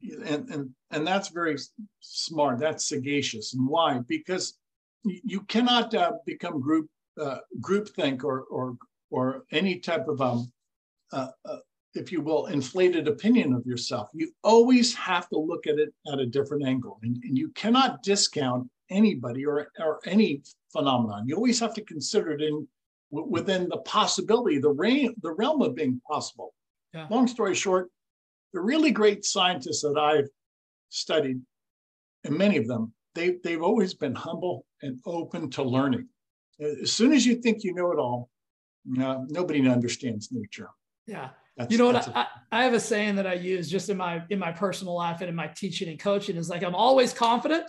And 0.01 0.49
and 0.49 0.69
and 0.91 1.05
that's 1.05 1.29
very 1.29 1.57
smart. 1.99 2.59
That's 2.59 2.87
sagacious. 2.87 3.53
And 3.53 3.67
why? 3.67 3.99
Because 4.07 4.57
you 5.03 5.41
cannot 5.41 5.93
uh, 5.93 6.13
become 6.25 6.61
group 6.61 6.89
uh, 7.19 7.39
group 7.59 7.89
think 7.89 8.23
or 8.23 8.43
or 8.43 8.77
or 9.09 9.43
any 9.51 9.79
type 9.79 10.07
of 10.07 10.21
um 10.21 10.51
uh, 11.11 11.27
uh, 11.43 11.57
if 11.95 12.11
you 12.11 12.21
will 12.21 12.45
inflated 12.47 13.07
opinion 13.07 13.53
of 13.53 13.65
yourself 13.65 14.09
you 14.13 14.31
always 14.43 14.93
have 14.93 15.27
to 15.29 15.37
look 15.37 15.65
at 15.67 15.79
it 15.79 15.93
at 16.11 16.19
a 16.19 16.25
different 16.25 16.65
angle 16.65 16.99
and, 17.03 17.17
and 17.23 17.37
you 17.37 17.49
cannot 17.49 18.03
discount 18.03 18.69
anybody 18.89 19.45
or, 19.45 19.67
or 19.79 19.99
any 20.05 20.41
phenomenon. 20.71 21.27
You 21.27 21.35
always 21.35 21.59
have 21.59 21.73
to 21.75 21.83
consider 21.83 22.31
it 22.31 22.41
in 22.41 22.67
within 23.11 23.67
the 23.69 23.77
possibility, 23.77 24.59
the, 24.59 24.69
realm, 24.69 25.15
the 25.23 25.31
realm 25.31 25.61
of 25.63 25.75
being 25.75 25.99
possible. 26.07 26.53
Yeah. 26.93 27.07
Long 27.09 27.27
story 27.27 27.55
short, 27.55 27.89
the 28.53 28.61
really 28.61 28.91
great 28.91 29.25
scientists 29.25 29.81
that 29.81 29.97
I've 29.97 30.29
studied, 30.89 31.41
and 32.23 32.37
many 32.37 32.57
of 32.57 32.67
them, 32.67 32.93
they, 33.15 33.37
they've 33.43 33.63
always 33.63 33.95
been 33.95 34.13
humble 34.13 34.65
and 34.83 34.99
open 35.07 35.49
to 35.51 35.63
learning. 35.63 36.07
As 36.59 36.91
soon 36.91 37.13
as 37.13 37.25
you 37.25 37.35
think 37.35 37.63
you 37.63 37.73
know 37.73 37.91
it 37.91 37.97
all, 37.97 38.29
uh, 39.01 39.19
nobody 39.27 39.67
understands 39.67 40.29
nature. 40.31 40.69
Yeah. 41.07 41.29
That's, 41.59 41.71
you 41.71 41.77
know 41.77 41.87
what 41.87 42.17
I, 42.17 42.25
I 42.51 42.63
have 42.63 42.73
a 42.73 42.79
saying 42.79 43.17
that 43.17 43.27
I 43.27 43.33
use 43.33 43.69
just 43.69 43.89
in 43.89 43.97
my 43.97 44.23
in 44.31 44.39
my 44.39 44.51
personal 44.51 44.95
life 44.95 45.21
and 45.21 45.29
in 45.29 45.35
my 45.35 45.47
teaching 45.47 45.89
and 45.89 45.99
coaching 45.99 46.37
is 46.37 46.49
like 46.49 46.63
I'm 46.63 46.73
always 46.73 47.13
confident 47.13 47.65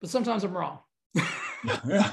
but 0.00 0.10
sometimes 0.10 0.44
I'm 0.44 0.56
wrong. 0.56 0.80
and 1.14 1.24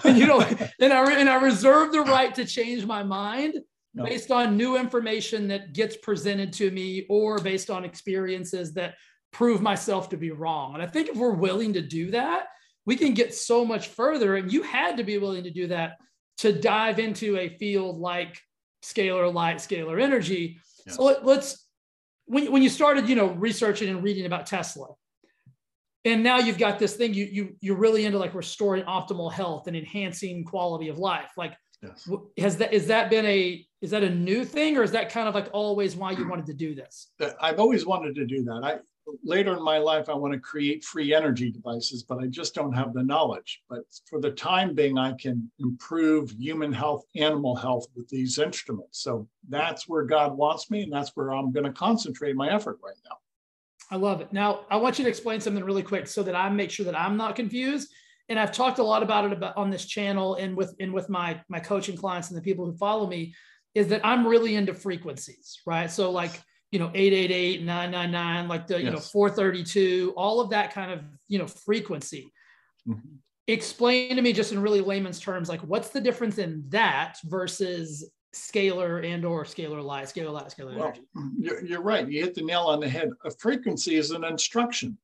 you 0.17 0.25
know, 0.25 0.41
and 0.79 0.93
I 0.93 1.19
and 1.19 1.29
I 1.29 1.41
reserve 1.41 1.91
the 1.91 2.01
right 2.01 2.33
to 2.35 2.45
change 2.45 2.85
my 2.85 3.03
mind 3.03 3.55
no. 3.93 4.03
based 4.03 4.31
on 4.31 4.57
new 4.57 4.77
information 4.77 5.47
that 5.49 5.73
gets 5.73 5.97
presented 5.97 6.53
to 6.53 6.71
me 6.71 7.05
or 7.09 7.39
based 7.39 7.69
on 7.69 7.85
experiences 7.85 8.73
that 8.73 8.95
prove 9.31 9.61
myself 9.61 10.09
to 10.09 10.17
be 10.17 10.31
wrong. 10.31 10.73
And 10.73 10.83
I 10.83 10.87
think 10.87 11.09
if 11.09 11.15
we're 11.15 11.31
willing 11.31 11.73
to 11.73 11.81
do 11.81 12.11
that, 12.11 12.47
we 12.85 12.95
can 12.95 13.13
get 13.13 13.33
so 13.33 13.65
much 13.65 13.87
further. 13.89 14.35
And 14.35 14.51
you 14.51 14.63
had 14.63 14.97
to 14.97 15.03
be 15.03 15.17
willing 15.17 15.43
to 15.43 15.51
do 15.51 15.67
that 15.67 15.97
to 16.37 16.51
dive 16.51 16.99
into 16.99 17.37
a 17.37 17.49
field 17.49 17.97
like 17.97 18.39
scalar 18.83 19.31
light, 19.33 19.57
scalar 19.57 20.01
energy. 20.01 20.59
So 20.89 21.03
let, 21.03 21.25
us 21.25 21.65
when, 22.25 22.51
when 22.51 22.61
you 22.61 22.69
started, 22.69 23.07
you 23.07 23.15
know, 23.15 23.27
researching 23.27 23.89
and 23.89 24.03
reading 24.03 24.25
about 24.25 24.45
Tesla, 24.45 24.87
and 26.05 26.23
now 26.23 26.39
you've 26.39 26.57
got 26.57 26.79
this 26.79 26.95
thing 26.95 27.13
you 27.13 27.25
you 27.25 27.55
you're 27.61 27.77
really 27.77 28.05
into 28.05 28.17
like 28.17 28.33
restoring 28.33 28.83
optimal 28.83 29.31
health 29.31 29.67
and 29.67 29.75
enhancing 29.75 30.43
quality 30.43 30.89
of 30.89 30.97
life. 30.97 31.31
Like 31.37 31.55
yes. 31.81 32.09
has 32.37 32.57
that 32.57 32.73
is 32.73 32.87
that 32.87 33.09
been 33.09 33.25
a 33.25 33.65
is 33.81 33.91
that 33.91 34.03
a 34.03 34.09
new 34.09 34.43
thing 34.43 34.77
or 34.77 34.83
is 34.83 34.91
that 34.91 35.09
kind 35.09 35.27
of 35.27 35.35
like 35.35 35.49
always 35.53 35.95
why 35.95 36.11
you 36.11 36.27
wanted 36.27 36.45
to 36.47 36.53
do 36.53 36.75
this? 36.75 37.11
Uh, 37.21 37.31
i've 37.39 37.59
always 37.59 37.85
wanted 37.85 38.15
to 38.15 38.25
do 38.25 38.43
that. 38.43 38.61
I 38.63 38.79
later 39.23 39.55
in 39.55 39.63
my 39.63 39.77
life, 39.77 40.09
I 40.09 40.13
want 40.13 40.33
to 40.33 40.39
create 40.39 40.83
free 40.83 41.13
energy 41.13 41.51
devices, 41.51 42.03
but 42.03 42.19
I 42.19 42.27
just 42.27 42.55
don't 42.55 42.73
have 42.73 42.93
the 42.93 43.03
knowledge. 43.03 43.61
But 43.69 43.81
for 44.05 44.19
the 44.19 44.31
time 44.31 44.73
being, 44.73 44.97
I 44.97 45.13
can 45.13 45.51
improve 45.59 46.31
human 46.31 46.71
health, 46.71 47.05
animal 47.15 47.55
health 47.55 47.87
with 47.95 48.07
these 48.09 48.39
instruments. 48.39 48.99
So 48.99 49.27
that's 49.49 49.87
where 49.87 50.03
God 50.03 50.37
wants 50.37 50.71
me, 50.71 50.83
and 50.83 50.91
that's 50.91 51.11
where 51.15 51.31
I'm 51.31 51.51
going 51.51 51.65
to 51.65 51.73
concentrate 51.73 52.35
my 52.35 52.49
effort 52.49 52.79
right 52.83 52.95
now. 53.09 53.17
I 53.91 53.97
love 53.97 54.21
it. 54.21 54.31
Now, 54.31 54.61
I 54.69 54.77
want 54.77 54.97
you 54.97 55.03
to 55.03 55.09
explain 55.09 55.39
something 55.39 55.63
really 55.63 55.83
quick 55.83 56.07
so 56.07 56.23
that 56.23 56.35
I 56.35 56.49
make 56.49 56.71
sure 56.71 56.85
that 56.85 56.99
I'm 56.99 57.17
not 57.17 57.35
confused. 57.35 57.89
And 58.29 58.39
I've 58.39 58.53
talked 58.53 58.79
a 58.79 58.83
lot 58.83 59.03
about 59.03 59.25
it 59.25 59.33
about 59.33 59.57
on 59.57 59.69
this 59.69 59.85
channel 59.85 60.35
and 60.35 60.55
with 60.55 60.73
and 60.79 60.93
with 60.93 61.09
my 61.09 61.41
my 61.49 61.59
coaching 61.59 61.97
clients 61.97 62.29
and 62.29 62.37
the 62.37 62.41
people 62.41 62.65
who 62.65 62.73
follow 62.77 63.05
me 63.05 63.35
is 63.75 63.89
that 63.89 64.01
I'm 64.05 64.25
really 64.25 64.55
into 64.55 64.73
frequencies, 64.73 65.59
right? 65.65 65.91
So 65.91 66.09
like 66.09 66.41
you 66.73 66.79
know 66.79 66.89
888 66.95 67.63
999 67.63 68.47
like 68.47 68.65
the 68.65 68.73
yes. 68.73 68.83
you 68.83 68.89
know 68.89 68.97
432 68.97 70.11
all 70.17 70.41
of 70.41 70.49
that 70.49 70.73
kind 70.73 70.91
of 70.91 71.01
you 71.27 71.37
know 71.37 71.45
frequency. 71.47 72.33
Mm-hmm. 72.89 73.15
explain 73.47 74.15
to 74.17 74.21
me 74.21 74.33
just 74.33 74.51
in 74.51 74.59
really 74.59 74.81
layman's 74.81 75.19
terms 75.19 75.47
like 75.47 75.61
what's 75.61 75.89
the 75.89 76.01
difference 76.01 76.37
in 76.37 76.65
that 76.69 77.17
versus 77.25 78.11
scalar 78.35 79.05
and 79.05 79.23
or 79.23 79.45
scalar 79.45 79.81
light 79.81 80.05
scalar 80.05 80.33
light 80.33 80.47
scalar 80.47 80.75
well, 80.75 80.87
energy? 80.87 81.03
you're, 81.37 81.63
you're, 81.63 81.81
right. 81.81 82.09
You 82.09 82.21
hit 82.21 82.33
the 82.33 82.41
nail 82.41 82.63
on 82.63 82.79
the 82.79 82.89
head. 82.89 83.11
A 83.23 83.31
frequency 83.31 83.95
is 83.95 84.11
an 84.11 84.23
instruction. 84.25 84.97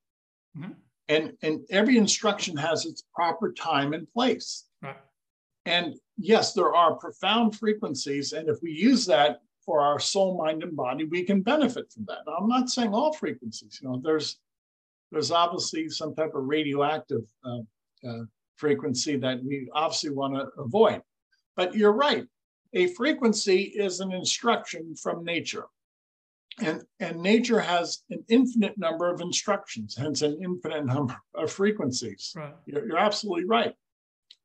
Mm-hmm. 0.58 0.72
and 1.10 1.34
and 1.44 1.62
every 1.70 1.98
instruction 1.98 2.58
has 2.58 2.88
its 2.88 3.04
proper 3.14 3.54
time 3.54 3.94
and 3.94 4.12
place. 4.12 4.66
Right. 4.82 4.98
And 5.66 5.96
yes 6.18 6.54
there 6.54 6.74
are 6.74 6.96
profound 6.96 7.56
frequencies. 7.56 8.34
And 8.34 8.50
if 8.50 8.58
we 8.64 8.72
use 8.72 9.06
that 9.06 9.42
for 9.70 9.82
our 9.82 10.00
soul, 10.00 10.36
mind, 10.36 10.64
and 10.64 10.76
body, 10.76 11.04
we 11.04 11.22
can 11.22 11.44
benefit 11.44 11.92
from 11.94 12.04
that. 12.08 12.18
Now, 12.26 12.38
I'm 12.38 12.48
not 12.48 12.72
saying 12.72 12.92
all 12.92 13.14
frequencies. 13.14 13.78
You 13.80 13.88
know, 13.88 14.02
there's 14.04 14.40
there's 15.12 15.30
obviously 15.30 15.90
some 15.90 16.16
type 16.16 16.34
of 16.34 16.46
radioactive 16.46 17.22
uh, 17.46 17.60
uh, 18.04 18.24
frequency 18.56 19.16
that 19.18 19.44
we 19.44 19.70
obviously 19.74 20.10
want 20.10 20.34
to 20.34 20.48
avoid. 20.60 21.04
But 21.56 21.76
you're 21.76 21.94
right. 21.94 22.26
A 22.74 22.88
frequency 22.88 23.62
is 23.62 24.00
an 24.00 24.12
instruction 24.12 24.96
from 24.96 25.24
nature. 25.24 25.66
And, 26.60 26.82
and 27.00 27.22
nature 27.22 27.60
has 27.60 28.00
an 28.10 28.24
infinite 28.28 28.76
number 28.76 29.14
of 29.14 29.22
instructions, 29.22 29.96
hence 29.96 30.24
an 30.24 30.40
infinite 30.44 30.86
number 30.88 31.16
of 31.36 31.52
frequencies. 31.52 32.34
Right. 32.36 32.56
You're, 32.66 32.88
you're 32.88 32.98
absolutely 32.98 33.46
right. 33.46 33.76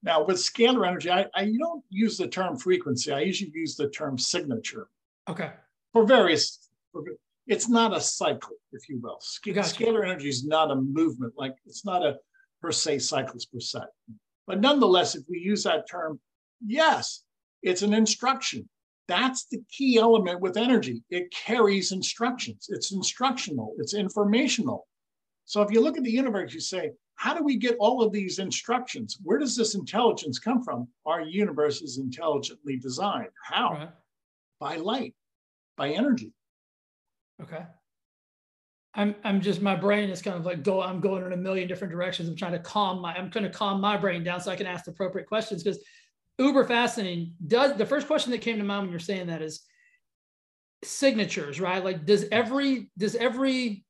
Now, 0.03 0.23
with 0.23 0.37
scalar 0.37 0.87
energy, 0.87 1.11
I, 1.11 1.25
I 1.35 1.51
don't 1.59 1.83
use 1.89 2.19
the 2.19 2.29
term 2.29 2.59
frequency. 2.59 3.11
I 3.11 3.21
usually 3.21 3.53
use 3.55 3.75
the 3.75 3.89
term 3.89 4.19
signature. 4.19 4.89
Okay. 5.29 5.51
For 5.93 6.05
various, 6.05 6.69
it's 7.47 7.69
not 7.69 7.97
a 7.97 8.01
cycle, 8.01 8.57
if 8.73 8.89
you 8.89 9.01
will. 9.01 9.19
Sc- 9.21 9.47
gotcha. 9.55 9.75
Scalar 9.75 10.05
energy 10.05 10.29
is 10.29 10.45
not 10.45 10.71
a 10.71 10.77
movement, 10.77 11.35
like 11.37 11.55
it's 11.67 11.85
not 11.85 12.05
a 12.05 12.17
per 12.61 12.73
se 12.73 12.99
cycles 13.01 13.47
per 13.47 13.61
se. 13.61 13.81
But 14.47 14.61
nonetheless, 14.61 15.15
if 15.15 15.25
we 15.29 15.39
use 15.39 15.65
that 15.65 15.89
term, 15.89 16.21
yes, 16.65 17.25
it's 17.63 17.83
an 17.83 17.95
instruction. 17.95 18.69
That's 19.07 19.47
the 19.47 19.63
key 19.71 19.99
element 19.99 20.41
with 20.41 20.57
energy. 20.57 21.03
It 21.11 21.31
carries 21.31 21.93
instructions. 21.93 22.67
It's 22.71 22.93
instructional, 22.93 23.75
it's 23.79 23.95
informational. 23.95 24.87
So 25.47 25.61
if 25.61 25.71
you 25.71 25.81
look 25.81 25.99
at 25.99 26.05
the 26.05 26.11
universe, 26.11 26.55
you 26.55 26.61
say, 26.61 26.93
how 27.17 27.35
do 27.35 27.45
we 27.45 27.57
get 27.57 27.77
all 27.79 28.03
of 28.03 28.13
these 28.13 28.39
instructions? 28.39 29.19
Where 29.23 29.39
does 29.39 29.57
this 29.57 29.75
intelligence 29.75 30.39
come 30.39 30.63
from? 30.63 30.89
Our 31.07 31.21
universe 31.21 31.83
is 31.83 31.99
intelligently 31.99 32.77
designed. 32.77 33.29
How? 33.43 33.73
Right 33.73 33.91
by 34.61 34.77
light, 34.77 35.15
by 35.77 35.91
energy. 35.91 36.33
Okay. 37.43 37.65
I'm 38.95 39.15
I'm 39.25 39.41
just 39.41 39.61
my 39.61 39.75
brain 39.75 40.09
is 40.11 40.23
kind 40.23 40.37
of 40.37 40.47
like 40.47 40.63
go 40.63 40.81
I'm 40.81 41.01
going 41.01 41.25
in 41.25 41.33
a 41.33 41.37
million 41.37 41.67
different 41.67 41.93
directions. 41.93 42.29
I'm 42.29 42.37
trying 42.37 42.53
to 42.53 42.61
calm 42.61 43.01
my 43.01 43.15
I'm 43.15 43.31
trying 43.31 43.45
to 43.45 43.51
calm 43.51 43.81
my 43.81 43.97
brain 43.97 44.23
down 44.23 44.41
so 44.41 44.53
I 44.53 44.57
can 44.57 44.67
ask 44.67 44.85
the 44.85 44.93
appropriate 44.93 45.27
questions 45.27 45.63
because 45.63 45.83
uber 46.39 46.65
fascinating. 46.65 47.35
Does 47.47 47.77
the 47.77 47.87
first 47.87 48.07
question 48.07 48.31
that 48.33 48.41
came 48.41 48.59
to 48.59 48.65
mind 48.65 48.83
when 48.83 48.91
you're 48.91 49.01
saying 49.01 49.27
that 49.27 49.43
is 49.43 49.63
signatures, 50.85 51.61
right? 51.61 51.85
Like 51.85 52.07
does 52.07 52.27
every 52.31 52.91
does 52.97 53.17
every 53.17 53.85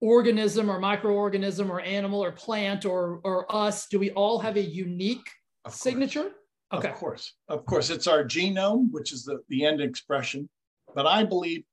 organism 0.00 0.70
or 0.70 0.78
microorganism 0.78 1.68
or 1.68 1.80
animal 1.80 2.22
or 2.22 2.30
plant 2.30 2.84
or 2.84 3.20
or 3.24 3.52
us 3.54 3.88
do 3.88 3.98
we 3.98 4.12
all 4.12 4.38
have 4.38 4.56
a 4.56 4.62
unique 4.62 5.28
signature? 5.68 6.30
Okay. 6.78 6.88
Of 6.88 6.94
course, 6.94 7.34
of 7.48 7.64
course, 7.66 7.90
it's 7.90 8.06
our 8.06 8.24
genome, 8.24 8.90
which 8.90 9.12
is 9.12 9.24
the, 9.24 9.40
the 9.48 9.64
end 9.64 9.80
expression. 9.80 10.48
But 10.94 11.06
I 11.06 11.24
believe, 11.24 11.64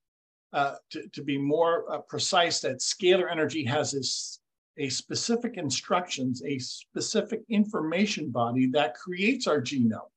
uh, 0.54 0.76
to, 0.92 1.08
to 1.10 1.24
be 1.24 1.38
more 1.38 1.92
uh, 1.92 2.00
precise, 2.00 2.60
that 2.62 2.80
scalar 2.80 3.32
energy 3.32 3.64
has 3.66 3.92
this, 3.92 4.40
a 4.78 4.90
specific 4.90 5.58
instructions, 5.58 6.44
a 6.46 6.60
specific 6.60 7.42
information 7.50 8.30
body 8.30 8.68
that 8.74 8.96
creates 8.96 9.48
our 9.48 9.62
genome. 9.62 10.10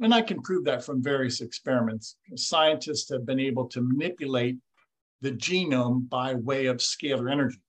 And 0.00 0.14
I 0.14 0.22
can 0.22 0.40
prove 0.42 0.64
that 0.64 0.84
from 0.84 1.02
various 1.02 1.40
experiments. 1.40 2.16
Scientists 2.34 3.10
have 3.10 3.26
been 3.26 3.40
able 3.40 3.68
to 3.68 3.80
manipulate 3.82 4.56
the 5.20 5.32
genome 5.32 6.08
by 6.08 6.34
way 6.34 6.66
of 6.66 6.78
scalar 6.78 7.30
energy 7.30 7.60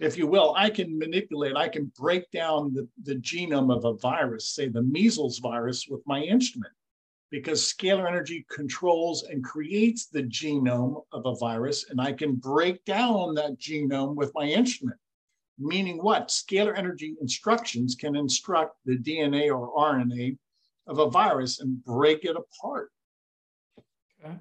if 0.00 0.16
you 0.16 0.26
will, 0.26 0.54
I 0.56 0.70
can 0.70 0.98
manipulate, 0.98 1.56
I 1.56 1.68
can 1.68 1.90
break 1.98 2.30
down 2.30 2.72
the, 2.74 2.88
the 3.02 3.16
genome 3.16 3.74
of 3.74 3.84
a 3.84 3.94
virus, 3.94 4.48
say 4.48 4.68
the 4.68 4.82
measles 4.82 5.38
virus, 5.38 5.86
with 5.88 6.02
my 6.06 6.20
instrument, 6.20 6.72
because 7.30 7.62
scalar 7.62 8.06
energy 8.06 8.46
controls 8.50 9.24
and 9.24 9.42
creates 9.42 10.06
the 10.06 10.22
genome 10.22 11.04
of 11.12 11.26
a 11.26 11.34
virus, 11.36 11.86
and 11.90 12.00
I 12.00 12.12
can 12.12 12.34
break 12.34 12.84
down 12.84 13.34
that 13.34 13.58
genome 13.58 14.14
with 14.14 14.32
my 14.34 14.44
instrument. 14.44 14.98
Meaning 15.58 15.98
what? 15.98 16.28
Scalar 16.28 16.76
energy 16.76 17.14
instructions 17.20 17.94
can 17.94 18.16
instruct 18.16 18.76
the 18.84 18.96
DNA 18.96 19.54
or 19.54 19.72
RNA 19.76 20.36
of 20.86 20.98
a 20.98 21.08
virus 21.08 21.60
and 21.60 21.82
break 21.84 22.24
it 22.24 22.36
apart. 22.36 22.90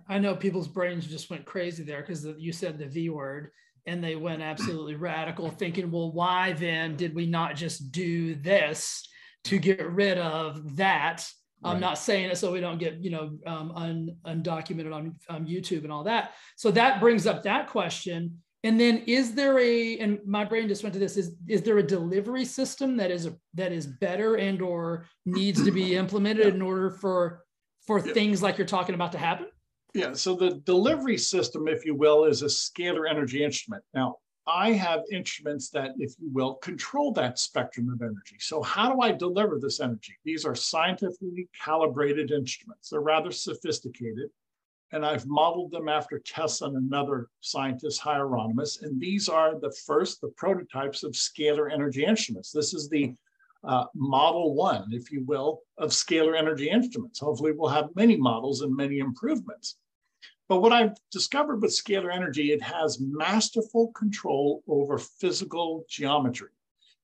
I 0.07 0.17
know 0.17 0.35
people's 0.35 0.67
brains 0.67 1.05
just 1.05 1.29
went 1.29 1.45
crazy 1.45 1.83
there 1.83 2.01
because 2.01 2.25
you 2.37 2.53
said 2.53 2.77
the 2.77 2.85
V 2.87 3.09
word 3.09 3.51
and 3.85 4.03
they 4.03 4.15
went 4.15 4.41
absolutely 4.41 4.95
radical, 4.95 5.49
thinking, 5.49 5.91
well, 5.91 6.11
why 6.11 6.53
then 6.53 6.95
did 6.95 7.13
we 7.13 7.25
not 7.25 7.55
just 7.55 7.91
do 7.91 8.35
this 8.35 9.07
to 9.45 9.57
get 9.57 9.89
rid 9.91 10.17
of 10.17 10.77
that? 10.77 11.27
I'm 11.65 11.79
not 11.79 11.97
saying 11.97 12.29
it 12.29 12.37
so 12.37 12.51
we 12.51 12.59
don't 12.59 12.77
get, 12.77 13.01
you 13.01 13.09
know, 13.09 13.37
um, 13.45 13.71
un, 13.75 14.17
undocumented 14.25 14.93
on 14.93 15.15
um, 15.29 15.45
YouTube 15.45 15.83
and 15.83 15.91
all 15.93 16.03
that. 16.03 16.33
So 16.57 16.71
that 16.71 16.99
brings 16.99 17.25
up 17.25 17.43
that 17.43 17.67
question. 17.67 18.41
And 18.65 18.79
then, 18.79 19.03
is 19.07 19.35
there 19.35 19.59
a? 19.59 19.97
And 19.99 20.19
my 20.25 20.45
brain 20.45 20.69
just 20.69 20.83
went 20.83 20.93
to 20.93 20.99
this: 20.99 21.17
is 21.17 21.35
is 21.49 21.61
there 21.63 21.79
a 21.79 21.83
delivery 21.83 22.45
system 22.45 22.95
that 22.95 23.11
is 23.11 23.25
a, 23.25 23.35
that 23.55 23.73
is 23.73 23.85
better 23.85 24.35
and 24.35 24.61
or 24.61 25.05
needs 25.25 25.63
to 25.65 25.71
be 25.71 25.95
implemented 25.97 26.55
in 26.55 26.61
order 26.61 26.89
for 26.89 27.43
for 27.85 27.99
yeah. 27.99 28.13
things 28.13 28.41
like 28.41 28.57
you're 28.57 28.65
talking 28.65 28.95
about 28.95 29.11
to 29.11 29.17
happen? 29.17 29.47
Yeah, 29.93 30.13
so 30.13 30.35
the 30.35 30.55
delivery 30.65 31.17
system, 31.17 31.67
if 31.67 31.85
you 31.85 31.93
will, 31.93 32.25
is 32.25 32.41
a 32.41 32.47
scalar 32.47 33.07
energy 33.07 33.43
instrument. 33.43 33.83
Now, 33.93 34.15
I 34.47 34.71
have 34.71 35.03
instruments 35.11 35.69
that, 35.69 35.91
if 35.99 36.15
you 36.19 36.29
will, 36.33 36.55
control 36.55 37.13
that 37.13 37.37
spectrum 37.37 37.89
of 37.89 38.01
energy. 38.01 38.37
So, 38.39 38.63
how 38.63 38.91
do 38.91 39.01
I 39.01 39.11
deliver 39.11 39.59
this 39.59 39.79
energy? 39.79 40.15
These 40.25 40.45
are 40.45 40.55
scientifically 40.55 41.47
calibrated 41.63 42.31
instruments. 42.31 42.89
They're 42.89 43.01
rather 43.01 43.31
sophisticated, 43.31 44.31
and 44.91 45.05
I've 45.05 45.27
modeled 45.27 45.71
them 45.71 45.87
after 45.87 46.19
tests 46.19 46.63
on 46.63 46.75
another 46.75 47.29
scientist, 47.41 48.01
Hieronymus. 48.01 48.81
And 48.81 48.99
these 48.99 49.29
are 49.29 49.59
the 49.59 49.71
first, 49.85 50.21
the 50.21 50.33
prototypes 50.35 51.03
of 51.03 51.11
scalar 51.11 51.71
energy 51.71 52.03
instruments. 52.03 52.51
This 52.51 52.73
is 52.73 52.89
the 52.89 53.13
uh, 53.63 53.85
model 53.93 54.55
one, 54.55 54.87
if 54.91 55.11
you 55.11 55.23
will, 55.23 55.61
of 55.77 55.91
scalar 55.91 56.37
energy 56.37 56.69
instruments. 56.69 57.19
Hopefully, 57.19 57.53
we'll 57.55 57.69
have 57.69 57.95
many 57.95 58.17
models 58.17 58.61
and 58.61 58.75
many 58.75 58.97
improvements. 58.97 59.77
But 60.49 60.61
what 60.61 60.73
I've 60.73 60.95
discovered 61.11 61.61
with 61.61 61.71
scalar 61.71 62.13
energy, 62.13 62.51
it 62.51 62.61
has 62.61 62.99
masterful 62.99 63.91
control 63.93 64.63
over 64.67 64.97
physical 64.97 65.85
geometry. 65.89 66.49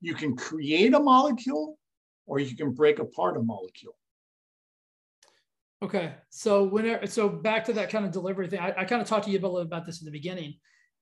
You 0.01 0.13
can 0.13 0.35
create 0.35 0.93
a 0.93 0.99
molecule 0.99 1.77
or 2.25 2.39
you 2.39 2.55
can 2.55 2.71
break 2.71 2.99
apart 2.99 3.37
a 3.37 3.41
molecule. 3.41 3.95
Okay. 5.81 6.13
So 6.29 6.63
whenever 6.63 7.07
so 7.07 7.29
back 7.29 7.63
to 7.65 7.73
that 7.73 7.89
kind 7.89 8.05
of 8.05 8.11
delivery 8.11 8.49
thing, 8.49 8.59
I, 8.59 8.73
I 8.77 8.85
kind 8.85 9.01
of 9.01 9.07
talked 9.07 9.25
to 9.25 9.31
you 9.31 9.39
a 9.39 9.41
little 9.41 9.59
bit 9.59 9.67
about 9.67 9.85
this 9.85 10.01
in 10.01 10.05
the 10.05 10.11
beginning. 10.11 10.55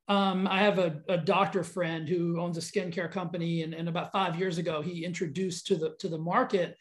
Um, 0.08 0.48
I 0.48 0.60
have 0.60 0.80
a, 0.80 1.02
a, 1.10 1.18
doctor 1.18 1.64
friend 1.64 2.08
who 2.08 2.40
owns 2.40 2.58
a 2.58 2.62
skincare 2.62 3.12
company, 3.12 3.64
and, 3.64 3.74
and 3.74 3.90
about 3.90 4.14
five 4.14 4.40
years 4.40 4.58
ago, 4.58 4.82
he 4.82 5.04
introduced 5.04 5.68
to 5.68 5.76
the 5.76 5.96
to 6.00 6.08
the 6.08 6.18
market 6.18 6.78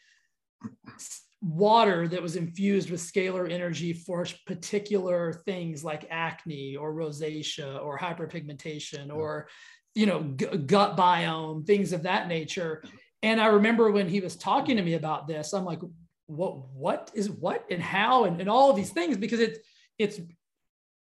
water 1.41 2.07
that 2.07 2.21
was 2.21 2.35
infused 2.35 2.89
with 2.89 2.99
scalar 2.99 3.51
energy 3.51 3.93
for 3.93 4.25
particular 4.47 5.33
things 5.45 5.83
like 5.83 6.07
acne 6.09 6.75
or 6.75 6.93
rosacea 6.93 7.83
or 7.83 7.97
hyperpigmentation 7.97 9.13
or 9.13 9.47
you 9.93 10.05
know 10.07 10.23
g- 10.35 10.45
gut 10.45 10.97
biome 10.97 11.65
things 11.65 11.93
of 11.93 12.03
that 12.03 12.27
nature. 12.27 12.83
And 13.23 13.39
i 13.41 13.47
remember 13.47 13.91
when 13.91 14.07
he 14.07 14.19
was 14.19 14.35
talking 14.35 14.77
to 14.77 14.83
me 14.83 14.93
about 14.93 15.27
this 15.27 15.53
i'm 15.53 15.65
like 15.65 15.81
what 16.27 16.69
what 16.73 17.11
is 17.13 17.29
what 17.29 17.65
and 17.71 17.81
how 17.81 18.25
and, 18.25 18.39
and 18.39 18.49
all 18.49 18.69
of 18.69 18.75
these 18.75 18.91
things 18.91 19.17
because 19.17 19.39
it's 19.39 19.59
it's 19.97 20.19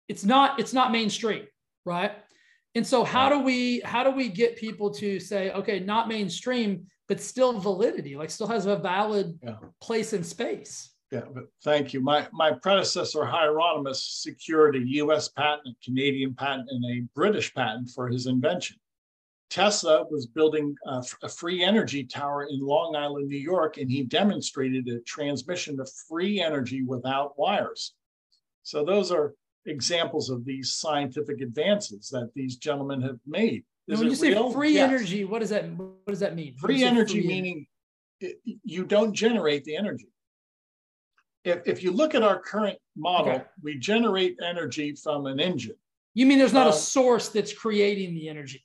it's 0.09 0.25
not 0.25 0.61
it's 0.61 0.73
not 0.73 0.93
mainstream 0.93 1.47
right 1.85 2.13
And 2.77 2.87
so 2.87 3.05
how 3.05 3.31
do 3.31 3.41
we 3.41 3.81
how 3.87 4.05
do 4.05 4.11
we 4.11 4.29
get 4.29 4.57
people 4.57 4.91
to 4.95 5.19
say, 5.19 5.51
okay, 5.53 5.81
not 5.81 6.09
mainstream, 6.09 6.87
but 7.09 7.21
still 7.21 7.59
validity, 7.59 8.17
like 8.17 8.29
still 8.29 8.47
has 8.49 8.67
a 8.67 8.77
valid 8.77 9.39
yeah. 9.43 9.57
place 9.81 10.13
in 10.13 10.23
space? 10.23 10.91
Yeah, 11.11 11.23
but 11.33 11.45
thank 11.65 11.95
you. 11.95 12.03
My 12.03 12.29
my 12.33 12.53
predecessor 12.53 13.25
Hieronymus 13.25 14.21
secured 14.23 14.77
a 14.77 14.81
U.S. 14.81 15.29
patent, 15.29 15.69
a 15.69 15.85
Canadian 15.85 16.35
patent, 16.35 16.69
and 16.71 16.85
a 16.85 17.09
British 17.15 17.55
patent 17.55 17.91
for 17.95 18.09
his 18.09 18.27
invention. 18.27 18.77
Tesla 19.49 20.05
was 20.11 20.27
building 20.27 20.75
a, 20.87 21.03
a, 21.23 21.29
free 21.29 21.63
energy 21.63 22.05
tower 22.05 22.45
in 22.51 22.61
Long 22.61 22.97
Island, 22.97 23.29
New 23.29 23.39
York, 23.39 23.79
and 23.79 23.89
he 23.89 24.03
demonstrated 24.03 24.89
a 24.89 24.99
transmission 25.03 25.79
of 25.79 25.89
free 26.09 26.43
energy 26.43 26.83
without 26.83 27.39
wires. 27.39 27.95
So 28.65 28.85
those 28.85 29.13
are 29.13 29.35
examples 29.67 30.31
of 30.31 30.45
these 30.45 30.75
scientific 30.75 31.41
advances 31.41 32.09
that 32.11 32.31
these 32.35 32.57
gentlemen 32.57 33.01
have 33.03 33.19
made. 33.27 33.65
Is 33.89 34.01
when 34.01 34.09
you 34.09 34.17
say 34.17 34.31
real? 34.31 34.51
free 34.51 34.75
yes. 34.75 34.89
energy, 34.89 35.25
what 35.25 35.41
does 35.41 35.51
that 35.51 35.69
what 35.77 36.07
does 36.09 36.21
that 36.21 36.35
mean? 36.35 36.57
Free 36.57 36.83
energy 36.83 37.21
free 37.21 37.29
meaning 37.29 37.67
it, 38.21 38.41
you 38.45 38.85
don't 38.85 39.13
generate 39.13 39.65
the 39.65 39.77
energy. 39.77 40.09
If, 41.45 41.61
if 41.67 41.83
you 41.83 41.93
look 41.93 42.15
at 42.15 42.23
our 42.23 42.41
current 42.41 42.79
model, 42.97 43.35
okay. 43.35 43.45
we 43.63 43.79
generate 43.79 44.37
energy 44.43 44.95
from 44.95 45.27
an 45.27 45.39
engine. 45.39 45.77
You 46.15 46.27
mean 46.27 46.39
there's 46.39 46.53
not 46.53 46.67
um, 46.67 46.73
a 46.73 46.77
source 46.77 47.29
that's 47.29 47.53
creating 47.53 48.15
the 48.15 48.29
energy? 48.29 48.65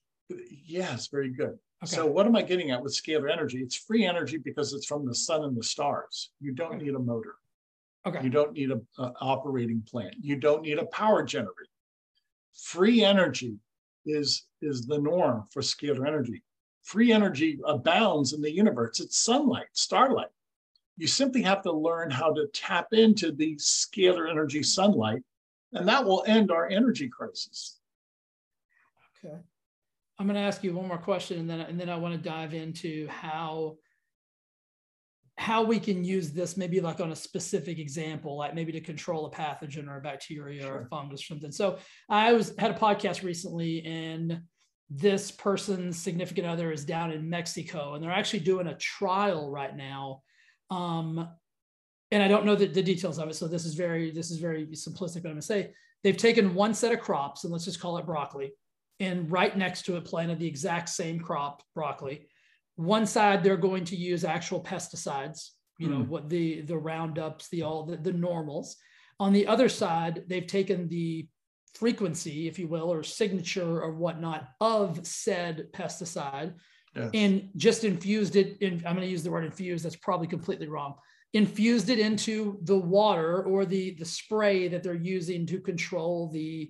Yes, 0.65 1.07
very 1.07 1.29
good. 1.29 1.59
Okay. 1.83 1.95
So 1.95 2.05
what 2.05 2.25
am 2.25 2.35
I 2.35 2.41
getting 2.41 2.71
at 2.71 2.81
with 2.81 2.93
scalar 2.93 3.31
energy? 3.31 3.59
It's 3.59 3.75
free 3.75 4.05
energy 4.05 4.37
because 4.37 4.73
it's 4.73 4.85
from 4.85 5.05
the 5.05 5.13
sun 5.13 5.43
and 5.43 5.57
the 5.57 5.63
stars. 5.63 6.31
You 6.39 6.53
don't 6.53 6.75
okay. 6.75 6.85
need 6.85 6.95
a 6.95 6.99
motor. 6.99 7.35
Okay. 8.05 8.23
You 8.23 8.29
don't 8.29 8.53
need 8.53 8.71
a, 8.71 8.81
a, 8.97 9.13
operating 9.21 9.83
plant. 9.87 10.15
You 10.19 10.35
don't 10.35 10.63
need 10.63 10.79
a 10.79 10.85
power 10.85 11.23
generator. 11.23 11.67
Free 12.53 13.03
energy 13.03 13.57
is 14.05 14.45
is 14.61 14.85
the 14.87 14.97
norm 14.97 15.45
for 15.51 15.61
scalar 15.61 16.07
energy. 16.07 16.43
Free 16.83 17.11
energy 17.11 17.59
abounds 17.65 18.33
in 18.33 18.41
the 18.41 18.51
universe. 18.51 18.99
It's 18.99 19.17
sunlight, 19.17 19.67
starlight. 19.73 20.31
You 20.97 21.07
simply 21.07 21.41
have 21.43 21.61
to 21.63 21.71
learn 21.71 22.09
how 22.09 22.33
to 22.33 22.47
tap 22.53 22.87
into 22.91 23.31
the 23.31 23.55
scalar 23.55 24.29
energy 24.29 24.63
sunlight, 24.63 25.21
and 25.73 25.87
that 25.87 26.03
will 26.03 26.23
end 26.27 26.51
our 26.51 26.67
energy 26.67 27.07
crisis. 27.07 27.79
Okay. 29.23 29.37
I'm 30.17 30.27
going 30.27 30.35
to 30.35 30.41
ask 30.41 30.63
you 30.63 30.75
one 30.75 30.87
more 30.87 30.97
question, 30.97 31.39
and 31.39 31.49
then 31.49 31.61
and 31.61 31.79
then 31.79 31.89
I 31.89 31.95
want 31.95 32.15
to 32.15 32.29
dive 32.29 32.53
into 32.53 33.07
how 33.07 33.77
how 35.37 35.63
we 35.63 35.79
can 35.79 36.03
use 36.03 36.31
this 36.31 36.57
maybe 36.57 36.81
like 36.81 36.99
on 36.99 37.11
a 37.11 37.15
specific 37.15 37.79
example, 37.79 38.37
like 38.37 38.53
maybe 38.53 38.71
to 38.71 38.81
control 38.81 39.25
a 39.25 39.31
pathogen 39.31 39.87
or 39.87 39.97
a 39.97 40.01
bacteria 40.01 40.61
sure. 40.61 40.73
or 40.73 40.81
a 40.81 40.85
fungus 40.85 41.21
or 41.21 41.25
something. 41.25 41.51
So 41.51 41.79
I 42.09 42.33
was 42.33 42.53
had 42.57 42.71
a 42.71 42.77
podcast 42.77 43.23
recently, 43.23 43.83
and 43.85 44.41
this 44.89 45.31
person's 45.31 45.97
significant 45.97 46.47
other 46.47 46.71
is 46.71 46.85
down 46.85 47.11
in 47.11 47.29
Mexico, 47.29 47.93
and 47.93 48.03
they're 48.03 48.11
actually 48.11 48.41
doing 48.41 48.67
a 48.67 48.77
trial 48.77 49.49
right 49.49 49.75
now. 49.75 50.21
Um, 50.69 51.27
and 52.11 52.21
I 52.21 52.27
don't 52.27 52.45
know 52.45 52.55
the, 52.55 52.67
the 52.67 52.83
details 52.83 53.17
of 53.17 53.29
it, 53.29 53.35
so 53.35 53.47
this 53.47 53.65
is 53.65 53.73
very 53.73 54.11
this 54.11 54.31
is 54.31 54.37
very 54.37 54.67
simplistic. 54.67 55.23
But 55.23 55.29
I'm 55.29 55.37
to 55.37 55.41
say 55.41 55.73
they've 56.03 56.17
taken 56.17 56.53
one 56.53 56.73
set 56.73 56.91
of 56.91 56.99
crops, 56.99 57.45
and 57.45 57.53
let's 57.53 57.65
just 57.65 57.79
call 57.79 57.97
it 57.97 58.05
broccoli 58.05 58.51
and 59.01 59.31
right 59.31 59.57
next 59.57 59.83
to 59.85 59.97
it 59.97 60.05
planted 60.05 60.37
the 60.37 60.47
exact 60.47 60.87
same 60.87 61.19
crop, 61.19 61.63
broccoli. 61.73 62.27
One 62.75 63.05
side 63.05 63.43
they're 63.43 63.57
going 63.57 63.85
to 63.85 63.95
use 63.95 64.23
actual 64.23 64.61
pesticides, 64.61 65.49
you 65.77 65.87
know, 65.87 65.99
mm. 65.99 66.07
what 66.07 66.29
the 66.29 66.61
the 66.61 66.77
roundups, 66.77 67.49
the 67.49 67.63
all 67.63 67.85
the, 67.85 67.97
the 67.97 68.13
normals. 68.13 68.77
On 69.19 69.33
the 69.33 69.47
other 69.47 69.69
side, 69.69 70.23
they've 70.27 70.47
taken 70.47 70.87
the 70.87 71.27
frequency, 71.75 72.47
if 72.47 72.57
you 72.57 72.67
will, 72.67 72.91
or 72.91 73.03
signature 73.03 73.81
or 73.81 73.93
whatnot 73.93 74.49
of 74.59 75.05
said 75.05 75.67
pesticide 75.73 76.53
yes. 76.95 77.09
and 77.13 77.49
just 77.55 77.83
infused 77.83 78.35
it 78.35 78.57
in. 78.61 78.75
I'm 78.85 78.95
going 78.95 79.07
to 79.07 79.11
use 79.11 79.23
the 79.23 79.31
word 79.31 79.45
infused. 79.45 79.85
That's 79.85 79.95
probably 79.95 80.27
completely 80.27 80.67
wrong. 80.67 80.95
Infused 81.33 81.89
it 81.89 81.99
into 81.99 82.59
the 82.63 82.77
water 82.77 83.43
or 83.43 83.65
the 83.65 83.95
the 83.95 84.05
spray 84.05 84.67
that 84.67 84.83
they're 84.83 84.93
using 84.95 85.45
to 85.47 85.59
control 85.59 86.29
the 86.29 86.69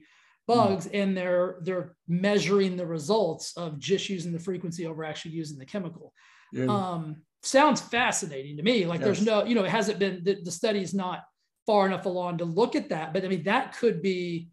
bugs 0.56 0.88
mm. 0.88 1.02
and 1.02 1.18
they're 1.18 1.58
they're 1.62 1.96
measuring 2.08 2.76
the 2.76 2.86
results 2.86 3.56
of 3.58 3.80
just 3.80 4.10
using 4.10 4.32
the 4.32 4.40
frequency 4.40 4.86
over 4.86 5.04
actually 5.04 5.32
using 5.32 5.58
the 5.58 5.66
chemical. 5.66 6.14
Yeah. 6.54 6.66
um, 6.66 7.24
sounds 7.44 7.82
fascinating 7.82 8.58
to 8.58 8.64
me. 8.64 8.86
Like 8.86 9.00
yes. 9.00 9.06
there's 9.06 9.26
no 9.26 9.46
you 9.46 9.56
know 9.56 9.64
it 9.64 9.72
hasn't 9.72 10.00
been 10.00 10.24
the, 10.24 10.38
the 10.44 10.52
study's 10.52 10.94
not 10.94 11.24
far 11.66 11.86
enough 11.86 12.06
along 12.06 12.40
to 12.40 12.44
look 12.44 12.76
at 12.76 12.90
that 12.90 13.14
but 13.14 13.24
i 13.24 13.28
mean 13.28 13.44
that 13.44 13.78
could 13.78 14.02
be 14.02 14.50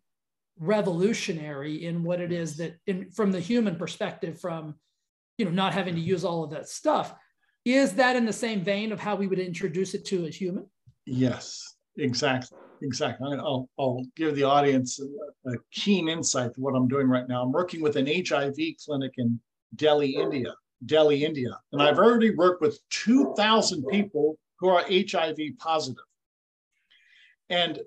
revolutionary 0.58 1.84
in 1.86 2.02
what 2.02 2.20
it 2.20 2.32
is 2.32 2.56
that 2.56 2.76
in 2.86 3.10
from 3.10 3.32
the 3.32 3.40
human 3.40 3.76
perspective 3.76 4.38
from 4.38 4.74
you 5.38 5.44
know 5.44 5.50
not 5.50 5.72
having 5.72 5.94
to 5.94 6.00
use 6.00 6.24
all 6.24 6.44
of 6.44 6.50
that 6.50 6.68
stuff. 6.68 7.14
Is 7.64 7.94
that 7.94 8.16
in 8.16 8.24
the 8.24 8.32
same 8.32 8.62
vein 8.62 8.92
of 8.92 9.00
how 9.00 9.14
we 9.16 9.26
would 9.26 9.38
introduce 9.38 9.94
it 9.94 10.04
to 10.06 10.26
a 10.26 10.30
human? 10.30 10.66
Yes 11.06 11.77
exactly 11.98 12.58
exactly. 12.82 13.36
I'll, 13.38 13.68
I'll 13.78 14.04
give 14.16 14.34
the 14.34 14.44
audience 14.44 15.00
a, 15.00 15.50
a, 15.50 15.54
keen 15.72 16.08
insight 16.08 16.54
to 16.54 16.60
what 16.60 16.74
I'm 16.74 16.88
doing 16.88 17.08
right 17.08 17.28
now. 17.28 17.42
I'm 17.42 17.52
working 17.52 17.80
with 17.80 17.96
an 17.96 18.06
HIV 18.06 18.56
clinic 18.84 19.12
in 19.18 19.40
Delhi, 19.76 20.14
India, 20.14 20.54
Delhi, 20.86 21.24
India, 21.24 21.58
and 21.72 21.82
I've 21.82 21.98
already 21.98 22.34
worked 22.34 22.60
with 22.60 22.78
2,000 22.90 23.84
people 23.86 24.38
who 24.58 24.68
are 24.68 24.84
HIV 24.88 25.38
positive. 25.58 26.04
And 27.50 27.80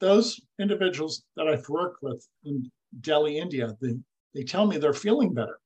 those 0.00 0.40
individuals 0.58 1.24
that 1.36 1.48
I've 1.48 1.68
worked 1.68 2.02
with 2.02 2.26
in 2.44 2.70
Delhi, 3.00 3.38
India, 3.38 3.76
they, 3.80 3.96
they 4.34 4.42
tell 4.42 4.66
me 4.66 4.78
they're 4.78 4.92
feeling 4.92 5.34
better. 5.34 5.58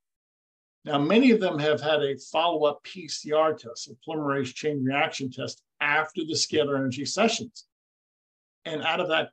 Now, 0.84 0.98
many 0.98 1.30
of 1.30 1.40
them 1.40 1.58
have 1.58 1.80
had 1.80 2.02
a 2.02 2.16
follow 2.32 2.64
up 2.64 2.82
PCR 2.84 3.56
test, 3.56 3.90
a 3.90 3.96
polymerase 4.08 4.54
chain 4.54 4.82
reaction 4.82 5.30
test 5.30 5.62
after 5.82 6.22
the 6.22 6.32
scalar 6.32 6.78
energy 6.78 7.04
sessions 7.04 7.66
and 8.70 8.83
out 8.83 9.00
of 9.00 9.09
that 9.09 9.30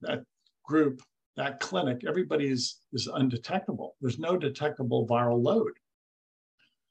that 0.00 0.24
group, 0.64 1.02
that 1.36 1.60
clinic, 1.60 2.02
everybody 2.06 2.48
is, 2.48 2.80
is 2.92 3.06
undetectable. 3.06 3.96
There's 4.00 4.18
no 4.18 4.36
detectable 4.36 5.06
viral 5.06 5.42
load. 5.42 5.72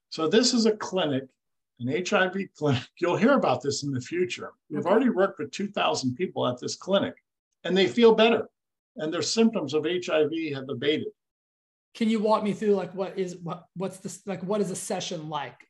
So 0.10 0.28
this 0.28 0.54
is 0.54 0.66
a 0.66 0.74
clinic, 0.74 1.24
an 1.80 1.88
HIV 1.88 2.38
clinic. 2.58 2.84
You'll 3.00 3.18
hear 3.18 3.34
about 3.34 3.62
this 3.62 3.84
in 3.84 3.92
the 3.92 4.02
future. 4.02 4.52
We've 4.70 4.86
already 4.86 5.10
worked 5.10 5.40
with 5.40 5.52
2,000 5.52 6.16
people 6.16 6.48
at 6.48 6.60
this 6.60 6.76
clinic, 6.76 7.16
and 7.64 7.76
they 7.76 7.88
feel 7.88 8.14
better, 8.14 8.50
and 8.98 9.14
their 9.14 9.22
symptoms 9.22 9.74
of 9.74 9.86
HIV 9.86 10.54
have 10.54 10.70
abated. 10.70 11.08
Can 11.96 12.10
you 12.10 12.20
walk 12.20 12.44
me 12.44 12.54
through 12.54 12.74
like 12.74 12.94
what 12.96 13.18
is 13.20 13.38
what 13.38 13.66
what's 13.76 13.98
this 13.98 14.26
like 14.26 14.42
what 14.42 14.62
is 14.62 14.72
a 14.72 14.76
session 14.76 15.30
like? 15.30 15.68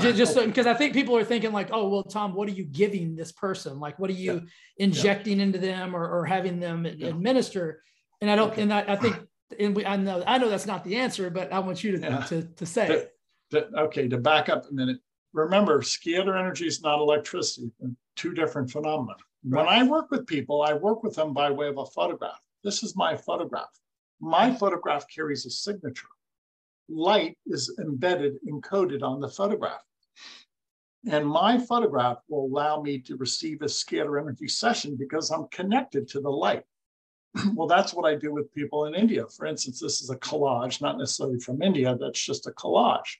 Just 0.00 0.36
because 0.36 0.66
I 0.66 0.74
think 0.74 0.92
people 0.92 1.16
are 1.16 1.24
thinking 1.24 1.52
like, 1.52 1.70
oh 1.72 1.88
well, 1.88 2.02
Tom, 2.02 2.34
what 2.34 2.48
are 2.48 2.52
you 2.52 2.64
giving 2.64 3.16
this 3.16 3.32
person? 3.32 3.80
Like, 3.80 3.98
what 3.98 4.10
are 4.10 4.14
you 4.14 4.34
yeah. 4.34 4.40
injecting 4.84 5.38
yeah. 5.38 5.44
into 5.44 5.58
them 5.58 5.96
or, 5.96 6.08
or 6.08 6.24
having 6.24 6.60
them 6.60 6.86
yeah. 6.86 7.08
administer? 7.08 7.82
And 8.20 8.30
I 8.30 8.36
don't, 8.36 8.52
okay. 8.52 8.62
and 8.62 8.72
I, 8.72 8.84
I, 8.86 8.96
think, 8.96 9.16
and 9.58 9.74
we, 9.74 9.84
I 9.84 9.96
know, 9.96 10.22
I 10.26 10.38
know 10.38 10.48
that's 10.48 10.66
not 10.66 10.84
the 10.84 10.96
answer, 10.96 11.28
but 11.28 11.52
I 11.52 11.58
want 11.58 11.82
you 11.82 11.98
to 11.98 12.24
to, 12.28 12.42
to 12.42 12.66
say. 12.66 13.08
To, 13.50 13.60
to, 13.60 13.80
okay, 13.80 14.08
to 14.08 14.18
back 14.18 14.48
up 14.48 14.64
a 14.70 14.72
minute. 14.72 14.98
Remember, 15.32 15.80
scalar 15.80 16.38
energy 16.38 16.66
is 16.66 16.82
not 16.82 17.00
electricity. 17.00 17.72
Two 18.16 18.34
different 18.34 18.70
phenomena. 18.70 19.16
Right. 19.44 19.64
When 19.64 19.74
I 19.74 19.82
work 19.82 20.10
with 20.10 20.26
people, 20.26 20.62
I 20.62 20.74
work 20.74 21.02
with 21.02 21.16
them 21.16 21.32
by 21.32 21.50
way 21.50 21.68
of 21.68 21.78
a 21.78 21.86
photograph. 21.86 22.38
This 22.62 22.82
is 22.82 22.94
my 22.94 23.16
photograph. 23.16 23.70
My 24.20 24.54
photograph 24.54 25.06
carries 25.12 25.46
a 25.46 25.50
signature 25.50 26.06
light 26.88 27.36
is 27.46 27.74
embedded, 27.80 28.34
encoded 28.48 29.02
on 29.02 29.20
the 29.20 29.28
photograph. 29.28 29.82
And 31.10 31.26
my 31.26 31.58
photograph 31.58 32.18
will 32.28 32.46
allow 32.46 32.80
me 32.80 32.98
to 33.00 33.16
receive 33.16 33.62
a 33.62 33.66
scalar 33.66 34.20
energy 34.20 34.46
session 34.46 34.96
because 34.96 35.30
I'm 35.30 35.48
connected 35.48 36.06
to 36.08 36.20
the 36.20 36.30
light. 36.30 36.62
well, 37.54 37.66
that's 37.66 37.92
what 37.92 38.06
I 38.06 38.14
do 38.14 38.32
with 38.32 38.52
people 38.54 38.84
in 38.84 38.94
India. 38.94 39.24
For 39.36 39.46
instance, 39.46 39.80
this 39.80 40.00
is 40.00 40.10
a 40.10 40.16
collage, 40.16 40.80
not 40.80 40.98
necessarily 40.98 41.40
from 41.40 41.62
India, 41.62 41.96
that's 41.98 42.24
just 42.24 42.46
a 42.46 42.52
collage. 42.52 43.16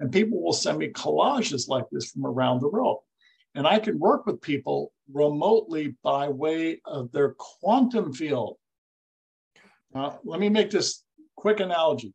And 0.00 0.10
people 0.10 0.42
will 0.42 0.52
send 0.52 0.78
me 0.78 0.88
collages 0.88 1.68
like 1.68 1.84
this 1.92 2.10
from 2.10 2.26
around 2.26 2.60
the 2.60 2.68
world. 2.68 3.00
And 3.54 3.66
I 3.66 3.78
can 3.78 3.98
work 3.98 4.26
with 4.26 4.40
people 4.40 4.92
remotely 5.12 5.94
by 6.02 6.28
way 6.28 6.80
of 6.86 7.12
their 7.12 7.34
quantum 7.38 8.12
field. 8.12 8.56
Uh, 9.94 10.16
let 10.24 10.40
me 10.40 10.48
make 10.48 10.70
this 10.70 11.04
quick 11.36 11.60
analogy 11.60 12.14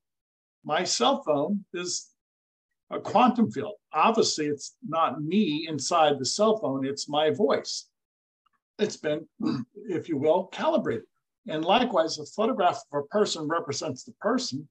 my 0.67 0.83
cell 0.83 1.23
phone 1.23 1.63
is 1.73 2.09
a 2.91 2.99
quantum 2.99 3.49
field. 3.49 3.75
Obviously, 3.93 4.47
it's 4.47 4.75
not 4.85 5.23
me 5.23 5.65
inside 5.69 6.19
the 6.19 6.25
cell 6.25 6.57
phone, 6.57 6.85
it's 6.85 7.07
my 7.07 7.29
voice. 7.29 7.85
It's 8.77 8.97
been, 8.97 9.25
if 9.75 10.09
you 10.09 10.17
will, 10.17 10.47
calibrated. 10.47 11.05
And 11.47 11.63
likewise, 11.63 12.19
a 12.19 12.25
photograph 12.25 12.81
of 12.91 12.99
a 12.99 13.07
person 13.07 13.47
represents 13.47 14.03
the 14.03 14.11
person. 14.19 14.67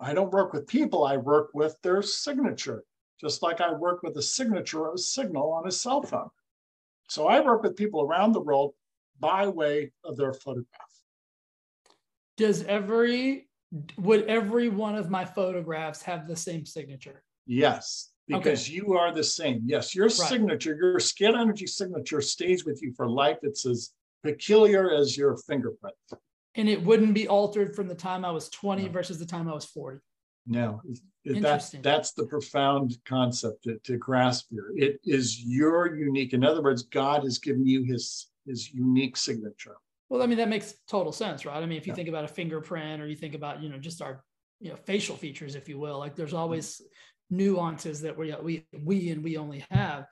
I 0.00 0.14
don't 0.14 0.32
work 0.32 0.52
with 0.52 0.66
people, 0.66 1.04
I 1.04 1.16
work 1.16 1.50
with 1.54 1.76
their 1.82 2.02
signature, 2.02 2.82
just 3.20 3.40
like 3.40 3.60
I 3.60 3.72
work 3.72 4.02
with 4.02 4.14
the 4.14 4.22
signature 4.22 4.88
of 4.88 4.94
a 4.94 4.98
signal 4.98 5.52
on 5.52 5.68
a 5.68 5.72
cell 5.72 6.02
phone. 6.02 6.30
So 7.08 7.28
I 7.28 7.38
work 7.38 7.62
with 7.62 7.76
people 7.76 8.02
around 8.02 8.32
the 8.32 8.40
world 8.40 8.74
by 9.20 9.46
way 9.46 9.92
of 10.04 10.16
their 10.16 10.32
photograph. 10.32 10.66
Does 12.36 12.64
every 12.64 13.46
would 13.98 14.24
every 14.26 14.68
one 14.68 14.94
of 14.94 15.10
my 15.10 15.24
photographs 15.24 16.02
have 16.02 16.26
the 16.26 16.36
same 16.36 16.64
signature? 16.64 17.22
Yes, 17.46 18.10
because 18.28 18.66
okay. 18.66 18.74
you 18.74 18.94
are 18.94 19.12
the 19.12 19.24
same. 19.24 19.62
Yes, 19.64 19.94
your 19.94 20.06
right. 20.06 20.12
signature, 20.12 20.76
your 20.76 21.00
skin 21.00 21.34
energy 21.34 21.66
signature 21.66 22.20
stays 22.20 22.64
with 22.64 22.80
you 22.82 22.92
for 22.96 23.08
life. 23.08 23.38
It's 23.42 23.66
as 23.66 23.90
peculiar 24.22 24.92
as 24.92 25.16
your 25.16 25.36
fingerprint. 25.36 25.96
And 26.56 26.68
it 26.68 26.82
wouldn't 26.82 27.14
be 27.14 27.28
altered 27.28 27.74
from 27.74 27.88
the 27.88 27.94
time 27.94 28.24
I 28.24 28.30
was 28.30 28.48
20 28.48 28.84
no. 28.84 28.90
versus 28.90 29.18
the 29.18 29.26
time 29.26 29.48
I 29.48 29.54
was 29.54 29.64
40. 29.64 29.98
No, 30.46 30.82
that's 31.24 31.70
that's 31.82 32.12
the 32.12 32.26
profound 32.26 32.98
concept 33.06 33.64
to, 33.64 33.78
to 33.84 33.96
grasp 33.96 34.46
here. 34.50 34.72
It 34.76 35.00
is 35.04 35.40
your 35.40 35.96
unique. 35.96 36.34
In 36.34 36.44
other 36.44 36.62
words, 36.62 36.82
God 36.82 37.24
has 37.24 37.38
given 37.38 37.66
you 37.66 37.82
his 37.82 38.28
his 38.46 38.70
unique 38.72 39.16
signature. 39.16 39.76
Well, 40.08 40.22
I 40.22 40.26
mean, 40.26 40.38
that 40.38 40.48
makes 40.48 40.74
total 40.88 41.12
sense, 41.12 41.46
right? 41.46 41.62
I 41.62 41.66
mean, 41.66 41.78
if 41.78 41.86
you 41.86 41.92
yeah. 41.92 41.96
think 41.96 42.08
about 42.08 42.24
a 42.24 42.28
fingerprint 42.28 43.00
or 43.00 43.06
you 43.06 43.16
think 43.16 43.34
about, 43.34 43.62
you 43.62 43.68
know, 43.68 43.78
just 43.78 44.02
our, 44.02 44.22
you 44.60 44.70
know, 44.70 44.76
facial 44.76 45.16
features, 45.16 45.54
if 45.54 45.68
you 45.68 45.78
will, 45.78 45.98
like 45.98 46.14
there's 46.14 46.34
always 46.34 46.82
nuances 47.30 48.02
that 48.02 48.16
we, 48.16 48.34
we, 48.42 48.66
we, 48.84 49.10
and 49.10 49.24
we 49.24 49.36
only 49.36 49.64
have. 49.70 50.06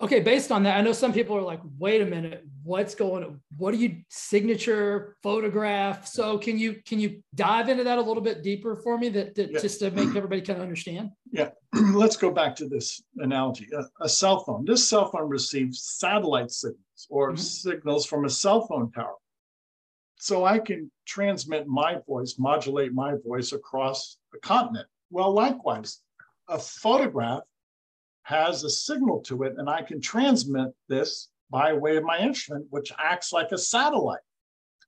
Okay. 0.00 0.20
Based 0.20 0.52
on 0.52 0.62
that, 0.62 0.76
I 0.76 0.80
know 0.80 0.92
some 0.92 1.12
people 1.12 1.36
are 1.36 1.42
like, 1.42 1.60
wait 1.78 2.00
a 2.00 2.06
minute, 2.06 2.44
what's 2.62 2.94
going 2.94 3.24
on? 3.24 3.40
What 3.56 3.74
are 3.74 3.78
you 3.78 4.02
signature 4.08 5.16
photograph? 5.22 6.06
So 6.06 6.38
can 6.38 6.58
you, 6.58 6.76
can 6.86 7.00
you 7.00 7.22
dive 7.34 7.68
into 7.68 7.84
that 7.84 7.98
a 7.98 8.02
little 8.02 8.22
bit 8.22 8.42
deeper 8.42 8.76
for 8.76 8.96
me 8.96 9.08
that, 9.10 9.34
that 9.34 9.50
yeah. 9.50 9.58
just 9.60 9.80
to 9.80 9.90
make 9.90 10.14
everybody 10.14 10.40
kind 10.40 10.58
of 10.58 10.62
understand? 10.62 11.10
Yeah. 11.32 11.50
Let's 11.72 12.16
go 12.16 12.30
back 12.30 12.54
to 12.56 12.68
this 12.68 13.02
analogy. 13.16 13.66
A, 13.76 14.04
a 14.04 14.08
cell 14.08 14.40
phone, 14.44 14.64
this 14.64 14.88
cell 14.88 15.10
phone 15.10 15.28
receives 15.28 15.82
satellite 15.82 16.50
signals 16.50 17.06
or 17.10 17.30
mm-hmm. 17.30 17.38
signals 17.38 18.06
from 18.06 18.24
a 18.24 18.30
cell 18.30 18.66
phone 18.66 18.92
tower 18.92 19.16
so 20.18 20.44
I 20.44 20.58
can 20.58 20.90
transmit 21.06 21.66
my 21.66 21.98
voice, 22.06 22.36
modulate 22.38 22.92
my 22.92 23.14
voice 23.24 23.52
across 23.52 24.18
the 24.32 24.38
continent. 24.40 24.86
Well, 25.10 25.32
likewise, 25.32 26.00
a 26.48 26.58
photograph 26.58 27.42
has 28.28 28.62
a 28.62 28.68
signal 28.68 29.20
to 29.22 29.44
it, 29.44 29.54
and 29.56 29.70
I 29.70 29.80
can 29.80 30.02
transmit 30.02 30.68
this 30.86 31.30
by 31.50 31.72
way 31.72 31.96
of 31.96 32.04
my 32.04 32.18
instrument, 32.18 32.66
which 32.68 32.92
acts 32.98 33.32
like 33.32 33.52
a 33.52 33.58
satellite. 33.58 34.20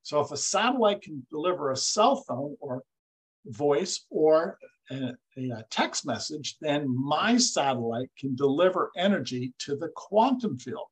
So 0.03 0.21
if 0.21 0.31
a 0.31 0.37
satellite 0.37 1.01
can 1.01 1.27
deliver 1.31 1.71
a 1.71 1.77
cell 1.77 2.17
phone 2.17 2.55
or 2.61 2.83
voice 3.47 4.05
or 4.11 4.59
a, 4.91 5.15
a, 5.39 5.65
text 5.71 6.05
message, 6.05 6.59
then 6.61 6.87
my 6.95 7.39
satellite 7.39 8.11
can 8.19 8.37
deliver 8.37 8.91
energy 8.95 9.55
to 9.61 9.75
the 9.75 9.89
quantum 9.97 10.59
field. 10.59 10.89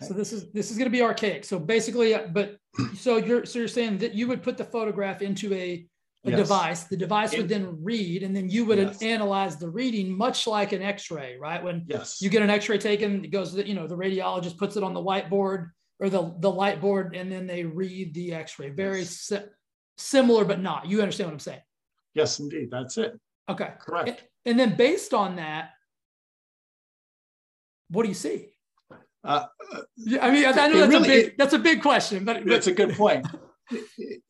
So 0.00 0.14
this 0.14 0.32
is 0.32 0.52
this 0.52 0.70
is 0.70 0.78
going 0.78 0.86
to 0.86 0.96
be 0.96 1.02
archaic. 1.02 1.44
So 1.44 1.58
basically, 1.58 2.14
uh, 2.14 2.28
but 2.28 2.56
so 2.96 3.16
you're 3.16 3.44
so 3.44 3.58
you're 3.58 3.66
saying 3.66 3.98
that 3.98 4.14
you 4.14 4.28
would 4.28 4.44
put 4.44 4.56
the 4.56 4.64
photograph 4.64 5.22
into 5.22 5.52
a, 5.54 5.84
a 6.28 6.30
yes. 6.30 6.38
device. 6.38 6.84
The 6.84 6.96
device 6.96 7.36
would 7.36 7.48
then 7.48 7.82
read, 7.82 8.22
and 8.22 8.34
then 8.34 8.48
you 8.48 8.64
would 8.66 8.78
yes. 8.78 9.02
analyze 9.02 9.56
the 9.56 9.68
reading, 9.68 10.16
much 10.16 10.46
like 10.46 10.72
an 10.72 10.82
X-ray, 10.82 11.36
right? 11.40 11.62
When 11.62 11.84
yes. 11.86 12.22
you 12.22 12.30
get 12.30 12.42
an 12.42 12.50
X-ray 12.50 12.78
taken, 12.78 13.24
it 13.24 13.32
goes. 13.32 13.54
You 13.56 13.74
know, 13.74 13.86
the 13.86 13.96
radiologist 13.96 14.56
puts 14.56 14.76
it 14.76 14.82
on 14.82 14.94
the 14.94 15.02
whiteboard 15.02 15.70
or 16.00 16.08
the 16.08 16.34
the 16.40 16.50
light 16.50 16.80
board, 16.80 17.16
and 17.16 17.30
then 17.30 17.46
they 17.46 17.64
read 17.64 18.14
the 18.14 18.34
X-ray. 18.34 18.70
Very 18.70 19.00
yes. 19.00 19.10
si- 19.10 19.46
similar, 19.96 20.44
but 20.44 20.60
not. 20.60 20.86
You 20.86 21.00
understand 21.00 21.28
what 21.28 21.34
I'm 21.34 21.40
saying? 21.40 21.62
Yes, 22.14 22.38
indeed. 22.38 22.68
That's 22.70 22.98
it. 22.98 23.18
Okay. 23.48 23.70
Correct. 23.80 24.08
And, 24.08 24.18
and 24.44 24.58
then 24.58 24.76
based 24.76 25.14
on 25.14 25.36
that, 25.36 25.70
what 27.90 28.02
do 28.02 28.08
you 28.08 28.14
see? 28.14 28.48
Uh, 29.24 29.46
I 30.20 30.30
mean, 30.30 30.44
I 30.46 30.68
know 30.68 30.78
that's 30.78 30.90
really, 30.90 30.96
a 30.96 31.00
big 31.00 31.26
it, 31.26 31.38
that's 31.38 31.52
a 31.52 31.58
big 31.58 31.82
question, 31.82 32.24
but 32.24 32.44
that's 32.46 32.66
a 32.66 32.72
good 32.72 32.94
point. 32.94 33.26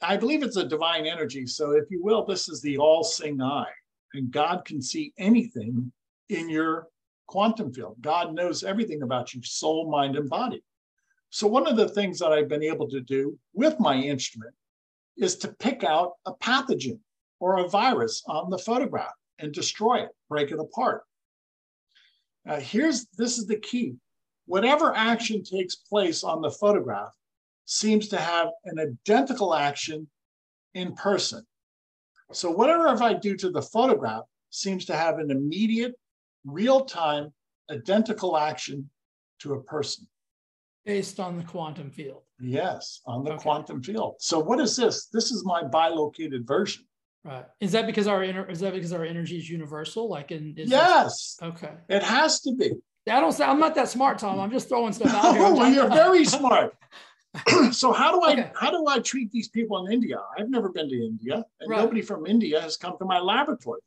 I 0.03 0.17
believe 0.17 0.43
it's 0.43 0.57
a 0.57 0.65
divine 0.65 1.07
energy. 1.07 1.47
So, 1.47 1.73
if 1.73 1.85
you 1.91 2.03
will, 2.03 2.25
this 2.25 2.49
is 2.49 2.61
the 2.61 2.79
all-seeing 2.79 3.41
eye, 3.41 3.73
and 4.15 4.31
God 4.31 4.65
can 4.65 4.83
see 4.83 5.13
anything 5.19 5.93
in 6.29 6.49
your 6.49 6.89
quantum 7.27 7.73
field. 7.73 7.97
God 8.01 8.35
knows 8.35 8.65
everything 8.65 9.03
about 9.03 9.35
you, 9.35 9.43
soul, 9.43 9.91
mind, 9.91 10.17
and 10.17 10.29
body. 10.29 10.63
So, 11.31 11.47
one 11.47 11.67
of 11.67 11.77
the 11.77 11.89
things 11.89 12.19
that 12.19 12.33
I've 12.33 12.49
been 12.49 12.63
able 12.63 12.89
to 12.89 13.01
do 13.01 13.39
with 13.55 13.79
my 13.79 13.97
instrument 13.97 14.55
is 15.17 15.37
to 15.37 15.49
pick 15.59 15.85
out 15.85 16.13
a 16.27 16.33
pathogen 16.35 16.99
or 17.41 17.59
a 17.59 17.69
virus 17.69 18.23
on 18.27 18.51
the 18.51 18.59
photograph 18.59 19.13
and 19.39 19.53
destroy 19.53 20.03
it, 20.03 20.11
break 20.29 20.51
it 20.51 20.59
apart. 20.59 21.03
Here's 22.61 23.07
this 23.19 23.37
is 23.37 23.47
the 23.47 23.59
key 23.59 23.95
whatever 24.47 24.95
action 24.95 25.43
takes 25.43 25.75
place 25.75 26.25
on 26.25 26.41
the 26.41 26.51
photograph 26.51 27.13
seems 27.69 28.09
to 28.09 28.17
have 28.17 28.49
an 28.65 28.79
identical 28.79 29.55
action 29.55 30.09
in 30.73 30.95
person. 30.95 31.47
So 32.33 32.51
whatever 32.51 32.89
if 32.95 33.03
I 33.03 33.13
do 33.13 33.37
to 33.37 33.51
the 33.51 33.61
photograph 33.61 34.25
seems 34.49 34.87
to 34.87 34.97
have 34.97 35.19
an 35.19 35.31
immediate, 35.31 35.95
real-time, 36.47 37.31
identical 37.71 38.39
action 38.39 38.89
to 39.41 39.53
a 39.53 39.63
person. 39.63 40.07
Based 40.87 41.21
on 41.21 41.37
the 41.37 41.45
quantum 41.45 41.91
field. 41.91 42.23
Yes, 42.41 43.03
on 43.05 43.23
the 43.23 43.33
okay. 43.33 43.43
quantum 43.43 43.83
field. 43.83 44.15
So 44.19 44.39
what 44.39 44.61
is 44.61 44.75
this? 44.75 45.09
This 45.13 45.31
is 45.31 45.45
my 45.45 45.63
bilocated 45.63 46.47
version. 46.47 46.85
Right. 47.23 47.45
Is 47.61 47.73
that 47.73 47.87
because 47.87 48.07
our 48.07 48.25
inner 48.25 48.49
is 48.49 48.61
that 48.61 48.73
because 48.73 48.95
our 48.95 49.05
energy 49.05 49.37
is 49.37 49.51
universal? 49.51 50.09
Like 50.09 50.31
in 50.31 50.55
yes. 50.57 51.37
okay. 51.43 51.73
It 51.91 52.03
has 52.03 52.41
to 52.43 52.55
be. 52.55 52.73
I 53.11 53.21
don't 53.21 53.33
say 53.33 53.45
I'm 53.45 53.59
not 53.61 53.75
that 53.75 53.89
smart, 53.89 54.19
Tom. 54.19 54.41
I'm 54.41 54.51
just 54.51 54.69
throwing 54.69 54.93
stuff 54.93 55.13
out. 55.13 55.37
Oh, 55.39 55.55
well, 55.55 55.71
you're 55.71 55.89
very 55.89 56.25
smart. 56.39 56.75
so 57.73 57.93
how 57.93 58.13
do 58.13 58.23
I 58.23 58.33
okay. 58.33 58.51
how 58.55 58.71
do 58.71 58.87
I 58.89 58.99
treat 59.01 59.31
these 59.31 59.49
people 59.49 59.85
in 59.85 59.93
India? 59.93 60.19
I've 60.39 60.51
never 60.51 60.69
been 60.71 60.89
to 60.89 60.97
India, 60.97 61.45
and 61.61 61.71
right. 61.71 61.79
nobody 61.79 62.03
from 62.03 62.27
India 62.27 62.61
has 62.61 62.77
come 62.77 62.97
to 62.99 63.05
my 63.05 63.19
laboratory. 63.19 63.81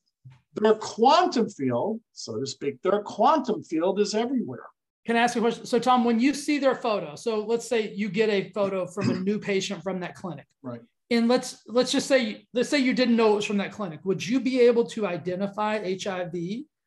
Their 0.56 0.76
quantum 0.76 1.50
field, 1.50 2.02
so 2.12 2.40
to 2.40 2.46
speak, 2.46 2.82
their 2.82 3.02
quantum 3.02 3.64
field 3.64 4.00
is 4.00 4.14
everywhere. 4.14 4.66
Can 5.06 5.16
I 5.16 5.20
ask 5.22 5.36
a 5.36 5.40
question? 5.40 5.66
So, 5.66 5.80
Tom, 5.80 6.04
when 6.04 6.20
you 6.20 6.34
see 6.34 6.60
their 6.60 6.76
photo, 6.76 7.16
so 7.16 7.40
let's 7.44 7.68
say 7.68 7.92
you 7.94 8.10
get 8.10 8.30
a 8.30 8.50
photo 8.52 8.86
from 8.86 9.10
a 9.10 9.14
new 9.14 9.40
patient 9.40 9.82
from 9.82 10.00
that 10.02 10.16
clinic, 10.16 10.46
right? 10.62 10.82
And 11.10 11.28
let's 11.28 11.64
let's 11.68 11.92
just 11.92 12.08
say 12.08 12.48
let's 12.54 12.70
say 12.70 12.78
you 12.78 12.94
didn't 12.94 13.16
know 13.16 13.34
it 13.34 13.36
was 13.38 13.46
from 13.46 13.58
that 13.58 13.72
clinic. 13.72 14.00
Would 14.04 14.26
you 14.26 14.40
be 14.40 14.62
able 14.62 14.86
to 14.86 15.08
identify 15.08 15.80
HIV? 15.80 16.36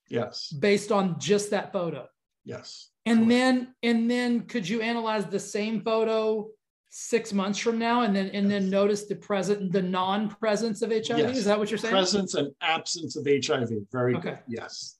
Yes. 0.08 0.52
Based 0.52 0.92
on 0.92 1.18
just 1.18 1.50
that 1.50 1.72
photo. 1.72 2.06
Yes. 2.44 2.90
And 3.06 3.30
then 3.30 3.74
and 3.82 4.10
then 4.10 4.42
could 4.42 4.68
you 4.68 4.80
analyze 4.80 5.26
the 5.26 5.40
same 5.40 5.82
photo 5.82 6.48
six 6.90 7.32
months 7.32 7.58
from 7.58 7.78
now 7.78 8.02
and 8.02 8.14
then 8.14 8.26
and 8.26 8.48
yes. 8.48 8.62
then 8.62 8.70
notice 8.70 9.04
the 9.04 9.16
present 9.16 9.72
the 9.72 9.82
non-presence 9.82 10.80
of 10.80 10.90
HIV? 10.90 11.18
Yes. 11.18 11.36
Is 11.36 11.44
that 11.44 11.58
what 11.58 11.70
you're 11.70 11.78
saying? 11.78 11.92
Presence 11.92 12.34
and 12.34 12.52
absence 12.62 13.16
of 13.16 13.26
HIV. 13.26 13.70
Very 13.92 14.14
okay. 14.14 14.30
good. 14.30 14.38
Yes. 14.48 14.96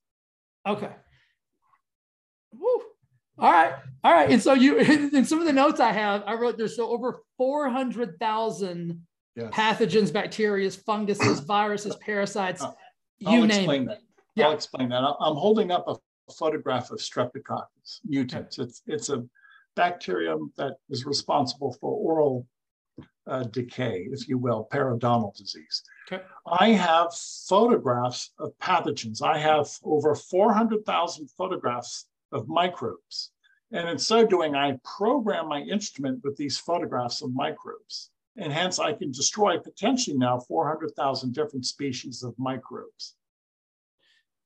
Okay. 0.66 0.90
Woo. 2.52 2.82
All 3.38 3.50
right. 3.50 3.74
All 4.02 4.12
right. 4.12 4.30
And 4.30 4.42
so 4.42 4.52
you 4.52 4.78
in 4.78 5.24
some 5.24 5.40
of 5.40 5.46
the 5.46 5.52
notes 5.52 5.80
I 5.80 5.92
have, 5.92 6.22
I 6.26 6.34
wrote 6.34 6.58
there's 6.58 6.76
so 6.76 6.88
over 6.88 7.22
400,000 7.38 9.06
yes. 9.34 9.50
pathogens, 9.50 10.12
bacteria, 10.12 10.70
funguses, 10.70 11.40
viruses, 11.46 11.96
parasites. 11.96 12.62
Uh, 12.62 12.72
you 13.18 13.46
name 13.46 13.70
it. 13.70 13.86
That. 13.86 13.98
Yeah. 14.34 14.46
I'll 14.48 14.52
explain 14.52 14.90
that. 14.90 15.02
I'm 15.02 15.36
holding 15.36 15.70
up 15.70 15.84
a 15.88 15.96
photograph 16.36 16.90
of 16.90 16.98
Streptococcus 16.98 18.00
mutans. 18.10 18.58
It's, 18.58 18.82
it's 18.86 19.08
a 19.08 19.24
bacterium 19.76 20.52
that 20.56 20.74
is 20.90 21.04
responsible 21.04 21.72
for 21.80 21.92
oral 21.92 22.46
uh, 23.26 23.44
decay, 23.44 24.06
if 24.10 24.28
you 24.28 24.38
will, 24.38 24.68
periodontal 24.72 25.34
disease. 25.36 25.82
Okay. 26.06 26.22
I 26.46 26.70
have 26.70 27.14
photographs 27.14 28.32
of 28.38 28.52
pathogens. 28.58 29.22
I 29.22 29.38
have 29.38 29.68
over 29.82 30.14
400,000 30.14 31.30
photographs 31.30 32.06
of 32.32 32.48
microbes. 32.48 33.30
And 33.72 33.88
in 33.88 33.98
so 33.98 34.26
doing, 34.26 34.54
I 34.54 34.78
program 34.84 35.48
my 35.48 35.60
instrument 35.60 36.20
with 36.22 36.36
these 36.36 36.58
photographs 36.58 37.22
of 37.22 37.34
microbes. 37.34 38.10
And 38.36 38.52
hence, 38.52 38.78
I 38.78 38.92
can 38.92 39.10
destroy 39.10 39.58
potentially 39.58 40.16
now 40.16 40.40
400,000 40.40 41.32
different 41.32 41.64
species 41.64 42.22
of 42.22 42.34
microbes. 42.38 43.14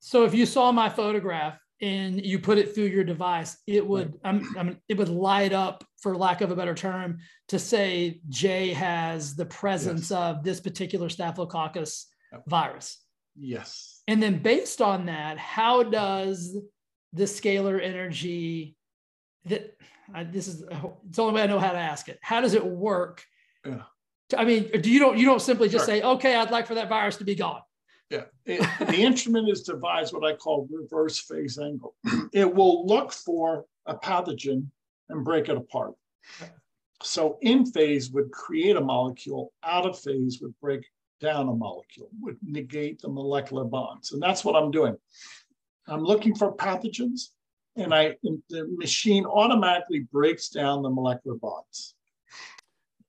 So 0.01 0.25
if 0.25 0.35
you 0.35 0.47
saw 0.47 0.71
my 0.71 0.89
photograph 0.89 1.59
and 1.81 2.25
you 2.25 2.39
put 2.39 2.59
it 2.59 2.75
through 2.75 2.87
your 2.87 3.05
device, 3.05 3.57
it 3.67 3.87
would 3.87 4.19
I 4.25 4.33
mean, 4.33 4.81
it 4.89 4.97
would 4.97 5.09
light 5.09 5.53
up, 5.53 5.85
for 6.03 6.17
lack 6.17 6.41
of 6.41 6.51
a 6.51 6.57
better 6.57 6.75
term, 6.75 7.19
to 7.49 7.59
say 7.59 8.21
Jay 8.29 8.73
has 8.73 9.37
the 9.37 9.47
presence 9.47 10.11
yes. 10.11 10.19
of 10.19 10.45
this 10.45 10.61
particular 10.61 11.09
Staphylococcus 11.09 12.07
virus. 12.47 13.03
Yes. 13.37 14.03
And 14.09 14.23
then 14.23 14.43
based 14.43 14.83
on 14.83 15.07
that, 15.07 15.39
how 15.39 15.83
does 15.83 16.57
the 17.13 17.25
scalar 17.25 17.83
energy 17.83 18.77
that 19.47 19.77
uh, 20.15 20.25
this 20.31 20.49
is 20.49 20.63
it's 20.63 21.17
the 21.17 21.23
only 21.23 21.35
way 21.35 21.43
I 21.43 21.47
know 21.47 21.59
how 21.59 21.73
to 21.73 21.79
ask 21.79 22.09
it. 22.09 22.19
How 22.23 22.41
does 22.41 22.55
it 22.55 22.65
work? 22.65 23.23
Yeah. 23.65 23.83
I 24.37 24.45
mean, 24.45 24.71
do 24.81 24.91
you 24.91 24.99
don't 24.99 25.17
you 25.19 25.25
don't 25.25 25.41
simply 25.41 25.69
just 25.69 25.87
sure. 25.87 25.97
say, 25.97 26.03
okay, 26.03 26.35
I'd 26.35 26.51
like 26.51 26.67
for 26.67 26.75
that 26.75 26.89
virus 26.89 27.17
to 27.17 27.25
be 27.25 27.35
gone. 27.35 27.61
Yeah, 28.11 28.25
it, 28.47 28.61
the 28.87 29.03
instrument 29.03 29.49
is 29.49 29.63
devised 29.63 30.13
what 30.13 30.25
I 30.25 30.35
call 30.35 30.69
reverse 30.71 31.19
phase 31.19 31.59
angle. 31.59 31.95
It 32.33 32.53
will 32.53 32.87
look 32.87 33.13
for 33.13 33.67
a 33.87 33.95
pathogen 33.95 34.67
and 35.09 35.25
break 35.25 35.49
it 35.49 35.57
apart. 35.57 35.95
So 37.03 37.39
in 37.43 37.65
phase 37.65 38.11
would 38.11 38.31
create 38.33 38.77
a 38.77 38.81
molecule, 38.81 39.53
out 39.63 39.87
of 39.87 39.99
phase 39.99 40.41
would 40.43 40.59
break 40.61 40.85
down 41.21 41.49
a 41.49 41.55
molecule, 41.55 42.09
would 42.21 42.39
negate 42.43 43.01
the 43.01 43.09
molecular 43.09 43.65
bonds. 43.65 44.13
And 44.13 44.23
that's 44.23 44.45
what 44.45 44.57
I'm 44.57 44.71
doing. 44.71 44.97
I'm 45.87 46.03
looking 46.03 46.35
for 46.35 46.55
pathogens, 46.55 47.31
and 47.77 47.95
I 47.95 48.17
the 48.51 48.67
machine 48.77 49.25
automatically 49.25 50.01
breaks 50.13 50.49
down 50.49 50.83
the 50.83 50.91
molecular 50.91 51.37
bonds. 51.37 51.95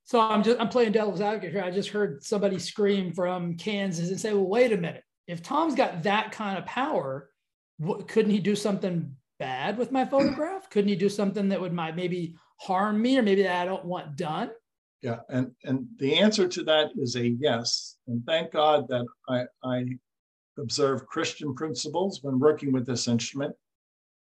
So 0.09 0.19
I'm 0.19 0.41
just 0.41 0.59
I'm 0.59 0.69
playing 0.69 0.93
devil's 0.93 1.21
advocate 1.21 1.51
here. 1.51 1.61
I 1.61 1.69
just 1.69 1.89
heard 1.89 2.23
somebody 2.23 2.57
scream 2.57 3.13
from 3.13 3.55
Kansas 3.57 4.09
and 4.09 4.19
say, 4.19 4.33
"Well, 4.33 4.47
wait 4.47 4.73
a 4.73 4.77
minute. 4.77 5.03
If 5.27 5.43
Tom's 5.43 5.75
got 5.75 6.01
that 6.01 6.31
kind 6.31 6.57
of 6.57 6.65
power, 6.65 7.29
what, 7.77 8.07
couldn't 8.07 8.31
he 8.31 8.39
do 8.39 8.55
something 8.55 9.15
bad 9.37 9.77
with 9.77 9.91
my 9.91 10.05
photograph? 10.05 10.67
Couldn't 10.71 10.89
he 10.89 10.95
do 10.95 11.09
something 11.09 11.49
that 11.49 11.61
would 11.61 11.73
might 11.73 11.95
maybe 11.95 12.35
harm 12.59 12.99
me 12.99 13.19
or 13.19 13.21
maybe 13.21 13.43
that 13.43 13.61
I 13.61 13.65
don't 13.65 13.85
want 13.85 14.15
done?" 14.15 14.49
Yeah, 15.03 15.19
and 15.29 15.51
and 15.63 15.85
the 15.97 16.15
answer 16.17 16.47
to 16.47 16.63
that 16.63 16.89
is 16.97 17.15
a 17.15 17.27
yes. 17.27 17.97
And 18.07 18.25
thank 18.25 18.53
God 18.53 18.87
that 18.87 19.05
I, 19.27 19.45
I 19.63 19.85
observe 20.57 21.05
Christian 21.05 21.53
principles 21.53 22.23
when 22.23 22.39
working 22.39 22.71
with 22.71 22.87
this 22.87 23.07
instrument. 23.07 23.55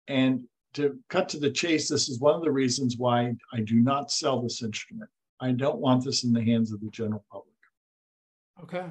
And 0.07 0.43
to 0.75 0.99
cut 1.09 1.29
to 1.29 1.39
the 1.39 1.49
chase, 1.49 1.89
this 1.89 2.09
is 2.09 2.19
one 2.19 2.35
of 2.35 2.43
the 2.43 2.51
reasons 2.51 2.97
why 2.97 3.33
I 3.51 3.61
do 3.61 3.77
not 3.77 4.11
sell 4.11 4.39
this 4.39 4.61
instrument. 4.61 5.09
I 5.39 5.51
don't 5.51 5.79
want 5.79 6.03
this 6.03 6.23
in 6.23 6.33
the 6.33 6.43
hands 6.43 6.71
of 6.71 6.81
the 6.81 6.89
general 6.89 7.23
public. 7.31 7.53
Okay. 8.63 8.85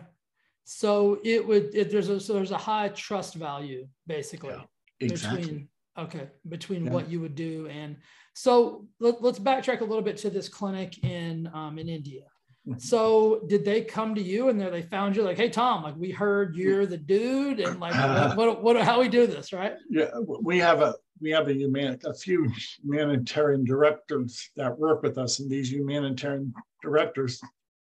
So 0.64 1.18
it 1.24 1.46
would 1.46 1.74
it, 1.74 1.90
there's 1.90 2.08
a 2.08 2.20
so 2.20 2.34
there's 2.34 2.50
a 2.50 2.58
high 2.58 2.88
trust 2.88 3.34
value 3.34 3.88
basically 4.06 4.50
yeah, 4.50 4.64
exactly. 5.00 5.40
between 5.40 5.68
okay 5.96 6.28
between 6.48 6.84
yeah. 6.84 6.92
what 6.92 7.08
you 7.08 7.20
would 7.20 7.34
do 7.34 7.68
and 7.68 7.96
so 8.34 8.86
let, 9.00 9.16
us 9.24 9.38
backtrack 9.38 9.80
a 9.80 9.84
little 9.84 10.02
bit 10.02 10.16
to 10.18 10.30
this 10.30 10.48
clinic 10.48 11.02
in 11.04 11.50
um, 11.54 11.78
in 11.78 11.88
India. 11.88 12.24
Mm-hmm. 12.68 12.78
So 12.78 13.42
did 13.48 13.64
they 13.64 13.80
come 13.80 14.14
to 14.14 14.22
you 14.22 14.48
and 14.48 14.60
there 14.60 14.70
they 14.70 14.82
found 14.82 15.16
you 15.16 15.22
like, 15.22 15.38
hey 15.38 15.48
Tom, 15.48 15.82
like 15.82 15.96
we 15.96 16.10
heard 16.10 16.54
you're 16.54 16.86
the 16.86 16.98
dude 16.98 17.60
and 17.60 17.80
like 17.80 17.94
what, 18.36 18.36
what, 18.36 18.62
what 18.62 18.84
how 18.84 19.00
we 19.00 19.08
do 19.08 19.26
this, 19.26 19.52
right? 19.52 19.74
Yeah, 19.88 20.10
we 20.42 20.58
have 20.58 20.82
a 20.82 20.94
we 21.20 21.30
have 21.30 21.48
a 21.48 21.54
human 21.54 21.98
a 22.04 22.14
few 22.14 22.50
humanitarian 22.82 23.64
directors 23.64 24.50
that 24.56 24.78
work 24.78 25.02
with 25.02 25.18
us, 25.18 25.40
and 25.40 25.50
these 25.50 25.72
humanitarian 25.72 26.52
directors 26.82 27.40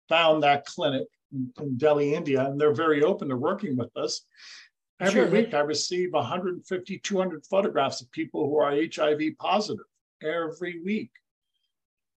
found 0.08 0.44
that 0.44 0.66
clinic 0.66 1.08
in, 1.32 1.52
in 1.62 1.78
Delhi, 1.78 2.14
India, 2.14 2.46
and 2.46 2.60
they're 2.60 2.74
very 2.74 3.04
open 3.04 3.30
to 3.30 3.38
working 3.38 3.78
with 3.78 3.96
us. 3.96 4.26
Every 5.00 5.22
sure. 5.22 5.30
week, 5.30 5.54
I 5.54 5.60
receive 5.60 6.12
150, 6.12 7.00
200 7.00 7.46
photographs 7.46 8.02
of 8.02 8.12
people 8.12 8.50
who 8.50 8.58
are 8.58 8.72
HIV 8.72 9.38
positive 9.40 9.86
every 10.22 10.82
week. 10.84 11.12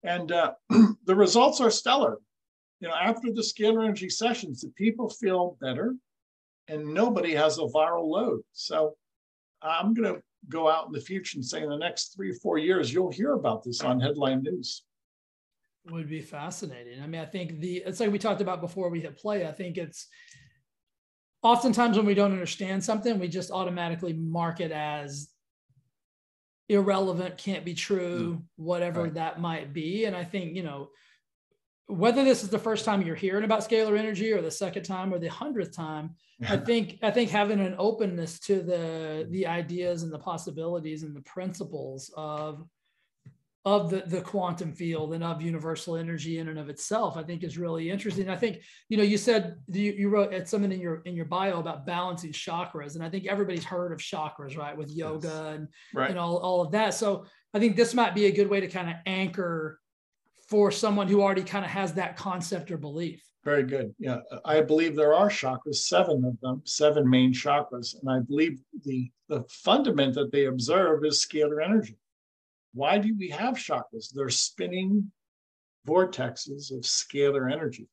And 0.02 0.32
uh, 0.32 0.54
the 1.06 1.14
results 1.14 1.60
are 1.60 1.70
stellar. 1.70 2.18
You 2.80 2.88
know, 2.88 2.94
after 2.94 3.32
the 3.32 3.42
scalar 3.42 3.84
energy 3.84 4.08
sessions, 4.08 4.62
the 4.62 4.70
people 4.70 5.08
feel 5.08 5.56
better 5.60 5.94
and 6.68 6.92
nobody 6.92 7.34
has 7.34 7.58
a 7.58 7.62
viral 7.62 8.08
load. 8.08 8.40
So 8.52 8.96
I'm 9.62 9.94
going 9.94 10.14
to 10.14 10.22
go 10.48 10.68
out 10.68 10.86
in 10.86 10.92
the 10.92 11.00
future 11.00 11.38
and 11.38 11.44
say 11.44 11.62
in 11.62 11.68
the 11.68 11.76
next 11.76 12.14
three, 12.14 12.30
or 12.30 12.34
four 12.34 12.58
years, 12.58 12.92
you'll 12.92 13.10
hear 13.10 13.34
about 13.34 13.62
this 13.62 13.82
on 13.82 14.00
headline 14.00 14.42
news. 14.42 14.84
Would 15.90 16.08
be 16.08 16.20
fascinating. 16.20 17.02
I 17.02 17.06
mean, 17.06 17.20
I 17.20 17.26
think 17.26 17.60
the, 17.60 17.78
it's 17.86 18.00
like 18.00 18.12
we 18.12 18.18
talked 18.18 18.40
about 18.40 18.60
before 18.60 18.88
we 18.88 19.00
hit 19.00 19.16
play. 19.16 19.46
I 19.46 19.52
think 19.52 19.78
it's, 19.78 20.08
oftentimes 21.42 21.96
when 21.96 22.06
we 22.06 22.14
don't 22.14 22.32
understand 22.32 22.84
something, 22.84 23.18
we 23.18 23.28
just 23.28 23.50
automatically 23.50 24.12
mark 24.12 24.60
it 24.60 24.70
as 24.70 25.28
irrelevant, 26.68 27.36
can't 27.36 27.64
be 27.64 27.74
true, 27.74 28.34
mm. 28.34 28.42
whatever 28.56 29.04
right. 29.04 29.14
that 29.14 29.40
might 29.40 29.72
be. 29.72 30.04
And 30.04 30.16
I 30.16 30.24
think, 30.24 30.54
you 30.54 30.62
know, 30.62 30.90
whether 31.92 32.24
this 32.24 32.42
is 32.42 32.48
the 32.48 32.58
first 32.58 32.84
time 32.84 33.02
you're 33.02 33.14
hearing 33.14 33.44
about 33.44 33.60
scalar 33.60 33.98
energy 33.98 34.32
or 34.32 34.40
the 34.40 34.50
second 34.50 34.84
time 34.84 35.12
or 35.12 35.18
the 35.18 35.28
hundredth 35.28 35.76
time, 35.76 36.14
I 36.48 36.56
think 36.68 36.98
I 37.02 37.10
think 37.10 37.30
having 37.30 37.60
an 37.60 37.74
openness 37.78 38.38
to 38.40 38.62
the 38.62 39.26
the 39.30 39.46
ideas 39.46 40.02
and 40.02 40.12
the 40.12 40.18
possibilities 40.18 41.02
and 41.02 41.14
the 41.14 41.22
principles 41.22 42.10
of 42.16 42.64
of 43.64 43.90
the, 43.90 44.02
the 44.06 44.20
quantum 44.20 44.72
field 44.72 45.14
and 45.14 45.22
of 45.22 45.40
universal 45.40 45.94
energy 45.94 46.38
in 46.38 46.48
and 46.48 46.58
of 46.58 46.68
itself, 46.68 47.16
I 47.16 47.22
think 47.22 47.44
is 47.44 47.56
really 47.56 47.90
interesting. 47.90 48.28
I 48.28 48.36
think, 48.36 48.58
you 48.88 48.96
know, 48.96 49.04
you 49.04 49.16
said 49.16 49.54
you, 49.68 49.92
you 49.92 50.08
wrote 50.08 50.48
something 50.48 50.72
in 50.72 50.80
your 50.80 50.96
in 51.02 51.14
your 51.14 51.26
bio 51.26 51.60
about 51.60 51.86
balancing 51.86 52.32
chakras. 52.32 52.96
And 52.96 53.04
I 53.04 53.08
think 53.08 53.26
everybody's 53.26 53.64
heard 53.64 53.92
of 53.92 53.98
chakras, 54.00 54.56
right? 54.56 54.76
With 54.76 54.90
yoga 54.90 55.28
yes. 55.28 55.56
and, 55.56 55.68
right. 55.94 56.10
and 56.10 56.18
all, 56.18 56.38
all 56.38 56.60
of 56.60 56.72
that. 56.72 56.94
So 56.94 57.26
I 57.54 57.60
think 57.60 57.76
this 57.76 57.94
might 57.94 58.16
be 58.16 58.26
a 58.26 58.32
good 58.32 58.48
way 58.48 58.60
to 58.60 58.66
kind 58.66 58.88
of 58.88 58.96
anchor 59.06 59.78
for 60.52 60.70
someone 60.70 61.08
who 61.08 61.22
already 61.22 61.42
kind 61.42 61.64
of 61.64 61.70
has 61.70 61.94
that 61.94 62.14
concept 62.14 62.70
or 62.70 62.76
belief. 62.76 63.24
Very 63.42 63.62
good. 63.62 63.94
Yeah. 63.98 64.18
I 64.44 64.60
believe 64.60 64.94
there 64.94 65.14
are 65.14 65.30
chakras, 65.30 65.76
seven 65.76 66.22
of 66.26 66.38
them, 66.42 66.60
seven 66.66 67.08
main 67.08 67.32
chakras. 67.32 67.94
And 67.98 68.10
I 68.10 68.18
believe 68.20 68.60
the 68.84 69.10
the 69.30 69.44
fundament 69.48 70.14
that 70.16 70.30
they 70.30 70.44
observe 70.44 71.06
is 71.06 71.26
scalar 71.26 71.64
energy. 71.64 71.96
Why 72.74 72.98
do 72.98 73.16
we 73.18 73.30
have 73.30 73.54
chakras? 73.54 74.12
They're 74.14 74.28
spinning 74.28 75.10
vortexes 75.88 76.70
of 76.70 76.82
scalar 76.82 77.50
energy. 77.50 77.88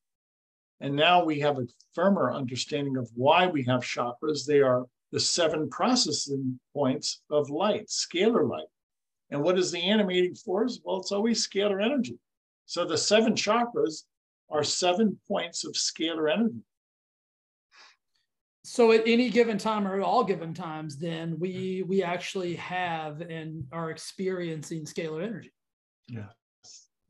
And 0.81 0.97
now 0.97 1.23
we 1.23 1.39
have 1.39 1.59
a 1.59 1.67
firmer 1.95 2.33
understanding 2.33 2.97
of 2.97 3.09
why 3.15 3.47
we 3.47 3.63
have 3.63 3.83
chakras. 3.83 4.45
They 4.45 4.59
are 4.59 4.83
the 5.13 5.19
seven 5.21 5.69
processing 5.69 6.59
points 6.73 7.21
of 7.31 7.49
light, 7.49 7.87
scalar 7.87 8.45
light. 8.45 8.67
And 9.29 9.41
what 9.43 9.57
is 9.57 9.71
the 9.71 9.81
animating 9.81 10.35
force? 10.35 10.81
Well, 10.83 10.99
it's 10.99 11.13
always 11.13 11.47
scalar 11.47 11.81
energy. 11.81 12.19
So 12.69 12.85
the 12.85 12.99
seven 12.99 13.33
chakras 13.33 14.03
are 14.51 14.63
seven 14.63 15.17
points 15.27 15.65
of 15.65 15.73
scalar 15.73 16.31
energy. 16.31 16.61
So 18.63 18.91
at 18.91 19.07
any 19.07 19.31
given 19.31 19.57
time 19.57 19.87
or 19.87 19.95
at 19.95 20.03
all 20.03 20.23
given 20.23 20.53
times 20.53 20.99
then 20.99 21.39
we 21.39 21.83
we 21.87 22.03
actually 22.03 22.57
have 22.57 23.21
and 23.21 23.63
are 23.71 23.89
experiencing 23.89 24.85
scalar 24.85 25.23
energy. 25.23 25.51
Yeah, 26.09 26.27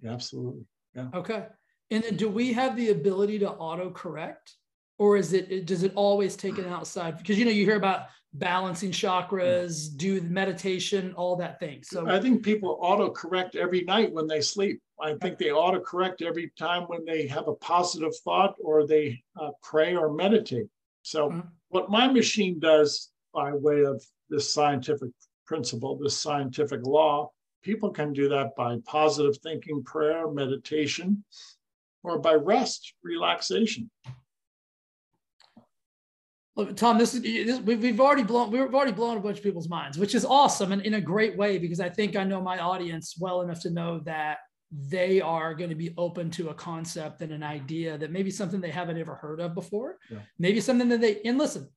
yeah 0.02 0.14
absolutely. 0.14 0.64
Yeah. 0.96 1.10
Okay. 1.14 1.48
And 1.92 2.06
then 2.06 2.16
do 2.16 2.30
we 2.30 2.54
have 2.54 2.78
the 2.78 2.92
ability 2.92 3.40
to 3.40 3.52
auto 3.52 3.92
correct 3.92 4.56
or 5.00 5.18
is 5.18 5.34
it 5.34 5.66
does 5.66 5.84
it 5.84 5.92
always 5.96 6.36
take 6.36 6.60
it 6.60 6.68
outside 6.68 7.18
because 7.18 7.40
you 7.40 7.46
know 7.46 7.52
you 7.52 7.66
hear 7.66 7.78
about 7.78 8.08
balancing 8.34 8.92
chakras 8.92 9.96
do 9.98 10.22
meditation 10.22 11.14
all 11.16 11.36
that 11.36 11.60
thing 11.60 11.82
so 11.82 12.08
i 12.08 12.20
think 12.20 12.44
people 12.44 12.78
auto 12.80 13.10
correct 13.10 13.56
every 13.56 13.82
night 13.86 14.14
when 14.14 14.28
they 14.28 14.40
sleep 14.40 14.80
i 15.02 15.16
think 15.16 15.40
they 15.40 15.52
auto 15.52 15.80
correct 15.80 16.22
every 16.22 16.52
time 16.60 16.84
when 16.84 17.04
they 17.06 17.26
have 17.26 17.48
a 17.48 17.56
positive 17.56 18.16
thought 18.24 18.54
or 18.64 18.86
they 18.86 19.20
uh, 19.42 19.50
pray 19.64 19.96
or 19.96 20.14
meditate 20.14 20.68
so, 21.02 21.30
mm-hmm. 21.30 21.40
what 21.70 21.90
my 21.90 22.08
machine 22.08 22.60
does 22.60 23.10
by 23.34 23.54
way 23.54 23.84
of 23.84 24.04
this 24.30 24.54
scientific 24.54 25.10
principle, 25.46 25.98
this 25.98 26.20
scientific 26.22 26.86
law, 26.86 27.32
people 27.64 27.90
can 27.90 28.14
do 28.14 28.30
that 28.30 28.56
by 28.56 28.78
positive 28.86 29.38
thinking, 29.38 29.84
prayer, 29.84 30.30
meditation, 30.30 31.24
or 32.04 32.20
by 32.20 32.36
rest, 32.36 32.94
relaxation. 33.04 33.90
Look, 36.60 36.76
Tom, 36.76 36.98
this 36.98 37.14
is 37.14 37.22
this, 37.22 37.62
we've 37.62 38.02
already 38.02 38.24
blown 38.24 38.52
we've 38.52 38.62
already 38.62 38.92
blown 38.92 39.16
a 39.16 39.22
bunch 39.22 39.38
of 39.38 39.44
people's 39.44 39.70
minds, 39.70 39.98
which 39.98 40.14
is 40.14 40.26
awesome 40.26 40.74
and 40.74 40.82
in 40.82 40.96
a 40.96 41.02
great 41.02 41.38
way 41.38 41.58
because 41.58 41.80
I 41.80 41.88
think 41.88 42.18
I 42.18 42.26
know 42.26 42.42
my 42.42 42.60
audience 42.60 43.16
well 43.18 43.42
enough 43.44 43.62
to 43.62 43.70
know 43.70 44.00
that 44.00 44.40
they 44.70 45.22
are 45.22 45.54
going 45.54 45.70
to 45.70 45.76
be 45.78 45.94
open 45.98 46.30
to 46.32 46.50
a 46.50 46.54
concept 46.54 47.22
and 47.22 47.32
an 47.32 47.44
idea 47.44 47.98
that 47.98 48.12
maybe 48.12 48.30
something 48.30 48.60
they 48.60 48.72
haven't 48.72 48.98
ever 48.98 49.16
heard 49.16 49.40
of 49.40 49.56
before. 49.56 50.00
Yeah. 50.12 50.18
Maybe 50.38 50.60
something 50.60 50.90
that 50.90 51.00
they, 51.00 51.22
and 51.24 51.38
listen, 51.38 51.70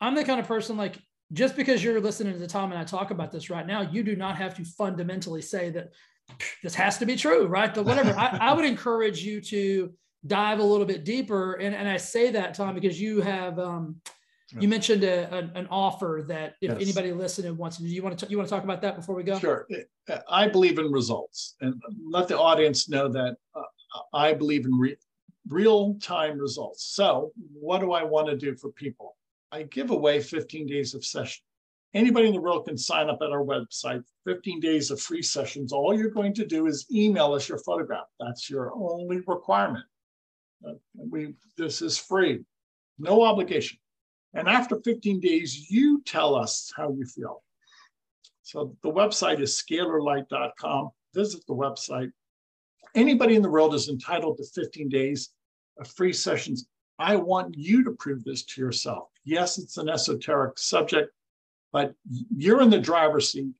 I'm 0.00 0.14
the 0.14 0.22
kind 0.22 0.38
of 0.38 0.46
person 0.46 0.76
like, 0.76 1.00
just 1.32 1.56
because 1.56 1.82
you're 1.82 2.00
listening 2.00 2.38
to 2.38 2.46
Tom 2.46 2.70
and 2.70 2.80
I 2.80 2.84
talk 2.84 3.10
about 3.10 3.32
this 3.32 3.50
right 3.50 3.66
now, 3.66 3.80
you 3.80 4.04
do 4.04 4.14
not 4.14 4.36
have 4.36 4.54
to 4.54 4.64
fundamentally 4.64 5.42
say 5.42 5.70
that 5.70 5.88
this 6.62 6.76
has 6.76 6.98
to 6.98 7.06
be 7.06 7.16
true, 7.16 7.46
right? 7.46 7.74
But 7.74 7.86
whatever. 7.86 8.16
I, 8.16 8.38
I, 8.40 8.52
would 8.52 8.64
encourage 8.64 9.20
you 9.20 9.40
to 9.40 9.92
dive 10.24 10.60
a 10.60 10.62
little 10.62 10.86
bit 10.86 11.04
deeper. 11.04 11.54
And, 11.54 11.74
and 11.74 11.88
I 11.88 11.96
say 11.96 12.30
that, 12.30 12.54
Tom, 12.54 12.76
because 12.76 13.00
you 13.00 13.20
have, 13.20 13.58
um, 13.58 13.96
you 14.58 14.68
mentioned 14.68 15.04
a, 15.04 15.32
a, 15.34 15.38
an 15.54 15.66
offer 15.70 16.24
that 16.28 16.54
if 16.60 16.70
yes. 16.70 16.80
anybody 16.80 17.12
listening 17.12 17.56
wants 17.56 17.76
to, 17.76 17.84
you 17.84 18.02
want 18.02 18.18
to, 18.18 18.26
you 18.28 18.36
want 18.38 18.48
to 18.48 18.54
talk 18.54 18.64
about 18.64 18.80
that 18.82 18.96
before 18.96 19.14
we 19.14 19.22
go? 19.22 19.38
Sure. 19.38 19.66
I 20.28 20.48
believe 20.48 20.78
in 20.78 20.90
results 20.90 21.56
and 21.60 21.80
let 22.08 22.28
the 22.28 22.38
audience 22.38 22.88
know 22.88 23.08
that 23.08 23.36
uh, 23.54 23.62
I 24.14 24.32
believe 24.32 24.64
in 24.64 24.74
re- 24.74 24.96
real 25.48 25.94
time 25.94 26.38
results. 26.38 26.84
So 26.94 27.32
what 27.52 27.80
do 27.80 27.92
I 27.92 28.02
want 28.02 28.28
to 28.28 28.36
do 28.36 28.56
for 28.56 28.70
people? 28.72 29.16
I 29.52 29.64
give 29.64 29.90
away 29.90 30.20
15 30.20 30.66
days 30.66 30.94
of 30.94 31.04
session. 31.04 31.42
Anybody 31.94 32.28
in 32.28 32.34
the 32.34 32.40
world 32.40 32.66
can 32.66 32.76
sign 32.76 33.08
up 33.08 33.18
at 33.22 33.30
our 33.30 33.42
website, 33.42 34.02
15 34.26 34.60
days 34.60 34.90
of 34.90 35.00
free 35.00 35.22
sessions. 35.22 35.72
All 35.72 35.96
you're 35.96 36.10
going 36.10 36.34
to 36.34 36.46
do 36.46 36.66
is 36.66 36.86
email 36.92 37.32
us 37.32 37.48
your 37.48 37.58
photograph. 37.58 38.06
That's 38.20 38.48
your 38.48 38.72
only 38.74 39.20
requirement. 39.26 39.84
Uh, 40.66 40.72
we, 40.94 41.34
this 41.56 41.80
is 41.82 41.96
free, 41.96 42.40
no 42.98 43.22
obligation. 43.22 43.78
And 44.38 44.48
after 44.48 44.80
15 44.80 45.20
days, 45.20 45.70
you 45.70 46.02
tell 46.02 46.34
us 46.34 46.72
how 46.76 46.92
you 46.92 47.04
feel. 47.04 47.42
So 48.42 48.76
the 48.82 48.90
website 48.90 49.40
is 49.40 49.62
scalarlight.com. 49.62 50.90
Visit 51.14 51.46
the 51.46 51.54
website. 51.54 52.10
Anybody 52.94 53.34
in 53.36 53.42
the 53.42 53.50
world 53.50 53.74
is 53.74 53.88
entitled 53.88 54.38
to 54.38 54.44
15 54.44 54.88
days 54.88 55.30
of 55.78 55.88
free 55.88 56.12
sessions 56.12 56.66
I 56.98 57.16
want 57.16 57.56
you 57.56 57.84
to 57.84 57.92
prove 57.92 58.24
this 58.24 58.42
to 58.44 58.60
yourself. 58.60 59.08
Yes, 59.24 59.58
it's 59.58 59.76
an 59.76 59.88
esoteric 59.88 60.58
subject, 60.58 61.12
but 61.72 61.94
you're 62.36 62.60
in 62.60 62.70
the 62.70 62.80
driver's 62.80 63.30
seat. 63.30 63.52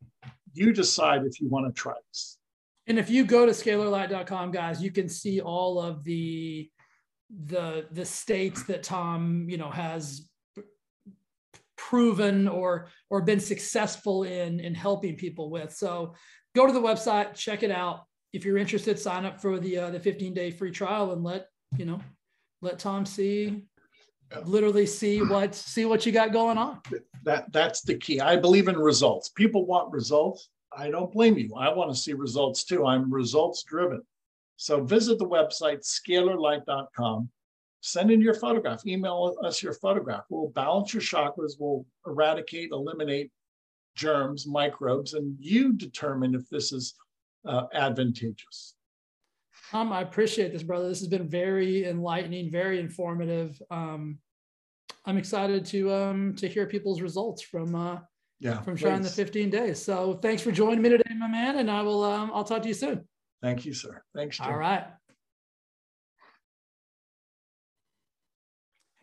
You 0.54 0.72
decide 0.72 1.24
if 1.24 1.40
you 1.40 1.48
want 1.48 1.66
to 1.66 1.80
try 1.80 1.94
this. 2.08 2.38
And 2.88 2.98
if 2.98 3.08
you 3.08 3.24
go 3.24 3.46
to 3.46 3.52
scalarlight.com, 3.52 4.50
guys, 4.50 4.82
you 4.82 4.90
can 4.90 5.08
see 5.08 5.40
all 5.40 5.80
of 5.80 6.02
the 6.04 6.70
the 7.46 7.86
the 7.92 8.04
states 8.04 8.62
that 8.64 8.82
Tom, 8.82 9.46
you 9.48 9.58
know, 9.58 9.70
has 9.70 10.27
proven 11.78 12.46
or 12.46 12.88
or 13.08 13.22
been 13.22 13.40
successful 13.40 14.24
in 14.24 14.60
in 14.60 14.74
helping 14.74 15.16
people 15.16 15.48
with. 15.48 15.72
So 15.72 16.14
go 16.54 16.66
to 16.66 16.72
the 16.72 16.80
website, 16.80 17.34
check 17.34 17.62
it 17.62 17.70
out. 17.70 18.04
If 18.34 18.44
you're 18.44 18.58
interested, 18.58 18.98
sign 18.98 19.24
up 19.24 19.40
for 19.40 19.58
the 19.58 19.78
uh, 19.78 19.90
the 19.90 20.00
15 20.00 20.34
day 20.34 20.50
free 20.50 20.70
trial 20.70 21.12
and 21.12 21.24
let 21.24 21.46
you 21.76 21.86
know 21.86 22.00
let 22.60 22.78
Tom 22.78 23.06
see 23.06 23.62
literally 24.44 24.86
see 24.86 25.22
what 25.22 25.54
see 25.54 25.84
what 25.84 26.04
you 26.04 26.12
got 26.12 26.32
going 26.32 26.58
on. 26.58 26.80
That 27.24 27.50
that's 27.52 27.80
the 27.82 27.96
key. 27.96 28.20
I 28.20 28.36
believe 28.36 28.68
in 28.68 28.76
results. 28.76 29.30
People 29.30 29.64
want 29.66 29.92
results. 29.92 30.50
I 30.76 30.90
don't 30.90 31.10
blame 31.10 31.38
you. 31.38 31.54
I 31.56 31.72
want 31.72 31.90
to 31.90 31.96
see 31.96 32.12
results 32.12 32.64
too. 32.64 32.86
I'm 32.86 33.12
results 33.12 33.62
driven. 33.62 34.02
So 34.56 34.82
visit 34.82 35.18
the 35.18 35.26
website 35.26 35.86
scalarlight.com. 35.86 37.30
Send 37.80 38.10
in 38.10 38.20
your 38.20 38.34
photograph. 38.34 38.86
Email 38.86 39.36
us 39.44 39.62
your 39.62 39.72
photograph. 39.72 40.24
We'll 40.30 40.50
balance 40.50 40.92
your 40.92 41.02
chakras. 41.02 41.52
We'll 41.58 41.86
eradicate, 42.06 42.70
eliminate 42.72 43.30
germs, 43.94 44.46
microbes, 44.46 45.14
and 45.14 45.36
you 45.38 45.72
determine 45.72 46.34
if 46.34 46.48
this 46.48 46.72
is 46.72 46.94
uh, 47.46 47.64
advantageous. 47.74 48.74
Tom, 49.70 49.92
I 49.92 50.00
appreciate 50.00 50.52
this, 50.52 50.62
brother. 50.62 50.88
This 50.88 51.00
has 51.00 51.08
been 51.08 51.28
very 51.28 51.84
enlightening, 51.84 52.50
very 52.50 52.80
informative. 52.80 53.60
Um, 53.70 54.18
I'm 55.04 55.18
excited 55.18 55.64
to 55.66 55.92
um, 55.92 56.34
to 56.36 56.48
hear 56.48 56.66
people's 56.66 57.00
results 57.00 57.42
from 57.42 57.74
uh, 57.74 57.98
yeah 58.40 58.60
from 58.62 58.76
trying 58.76 59.02
the 59.02 59.10
15 59.10 59.50
days. 59.50 59.82
So 59.82 60.18
thanks 60.22 60.42
for 60.42 60.52
joining 60.52 60.82
me 60.82 60.88
today, 60.88 61.14
my 61.16 61.28
man, 61.28 61.58
and 61.58 61.70
I 61.70 61.82
will 61.82 62.02
um, 62.04 62.30
I'll 62.34 62.44
talk 62.44 62.62
to 62.62 62.68
you 62.68 62.74
soon. 62.74 63.06
Thank 63.42 63.64
you, 63.64 63.74
sir. 63.74 64.02
Thanks. 64.14 64.38
Jim. 64.38 64.46
All 64.46 64.56
right. 64.56 64.86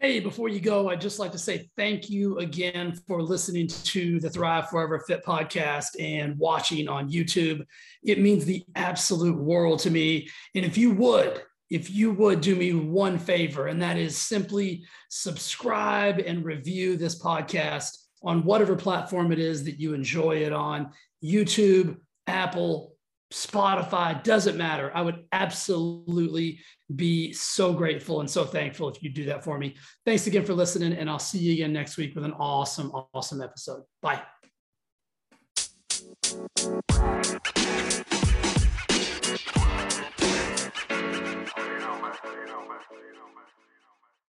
Hey, 0.06 0.20
before 0.20 0.50
you 0.50 0.60
go, 0.60 0.90
I'd 0.90 1.02
just 1.02 1.18
like 1.18 1.32
to 1.32 1.40
say 1.40 1.68
thank 1.76 2.12
you 2.12 2.38
again 2.38 2.94
for 3.08 3.24
listening 3.24 3.66
to 3.66 4.20
the 4.20 4.30
Thrive 4.30 4.70
Forever 4.70 5.00
Fit 5.00 5.26
podcast 5.26 6.00
and 6.00 6.38
watching 6.38 6.88
on 6.88 7.10
YouTube. 7.10 7.66
It 8.04 8.20
means 8.20 8.46
the 8.46 8.64
absolute 8.76 9.36
world 9.36 9.80
to 9.80 9.90
me. 9.90 10.30
And 10.54 10.64
if 10.64 10.78
you 10.78 10.92
would, 10.92 11.42
if 11.72 11.90
you 11.90 12.12
would 12.12 12.42
do 12.42 12.56
me 12.56 12.72
one 12.74 13.18
favor, 13.18 13.66
and 13.66 13.82
that 13.82 13.98
is 13.98 14.16
simply 14.16 14.84
subscribe 15.10 16.20
and 16.20 16.46
review 16.46 16.98
this 16.98 17.20
podcast 17.20 17.98
on 18.22 18.44
whatever 18.44 18.76
platform 18.76 19.32
it 19.32 19.40
is 19.40 19.64
that 19.64 19.80
you 19.80 19.96
enjoy 19.96 20.36
it 20.36 20.54
on 20.54 20.92
YouTube, 21.24 21.98
Apple, 22.28 22.95
Spotify, 23.34 24.24
doesn't 24.24 24.58
matter. 24.58 24.92
I 24.94 25.02
would 25.02 25.26
absolutely 25.32 26.60
be 26.96 27.34
so 27.34 27.74
grateful 27.74 28.20
and 28.20 28.30
so 28.30 28.46
thankful 28.46 28.90
if 28.90 29.02
you 29.02 29.10
do 29.10 29.26
that 29.26 29.44
for 29.44 29.58
me. 29.58 29.76
Thanks 30.06 30.28
again 30.28 30.46
for 30.46 30.54
listening, 30.54 30.94
and 30.94 31.10
I'll 31.10 31.20
see 31.20 31.40
you 31.40 31.54
again 31.54 31.74
next 31.74 31.98
week 31.98 32.16
with 32.16 32.24
an 32.24 32.34
awesome, 32.34 32.92
awesome 33.14 33.42
episode. 33.42 33.84
Bye. 34.02 34.22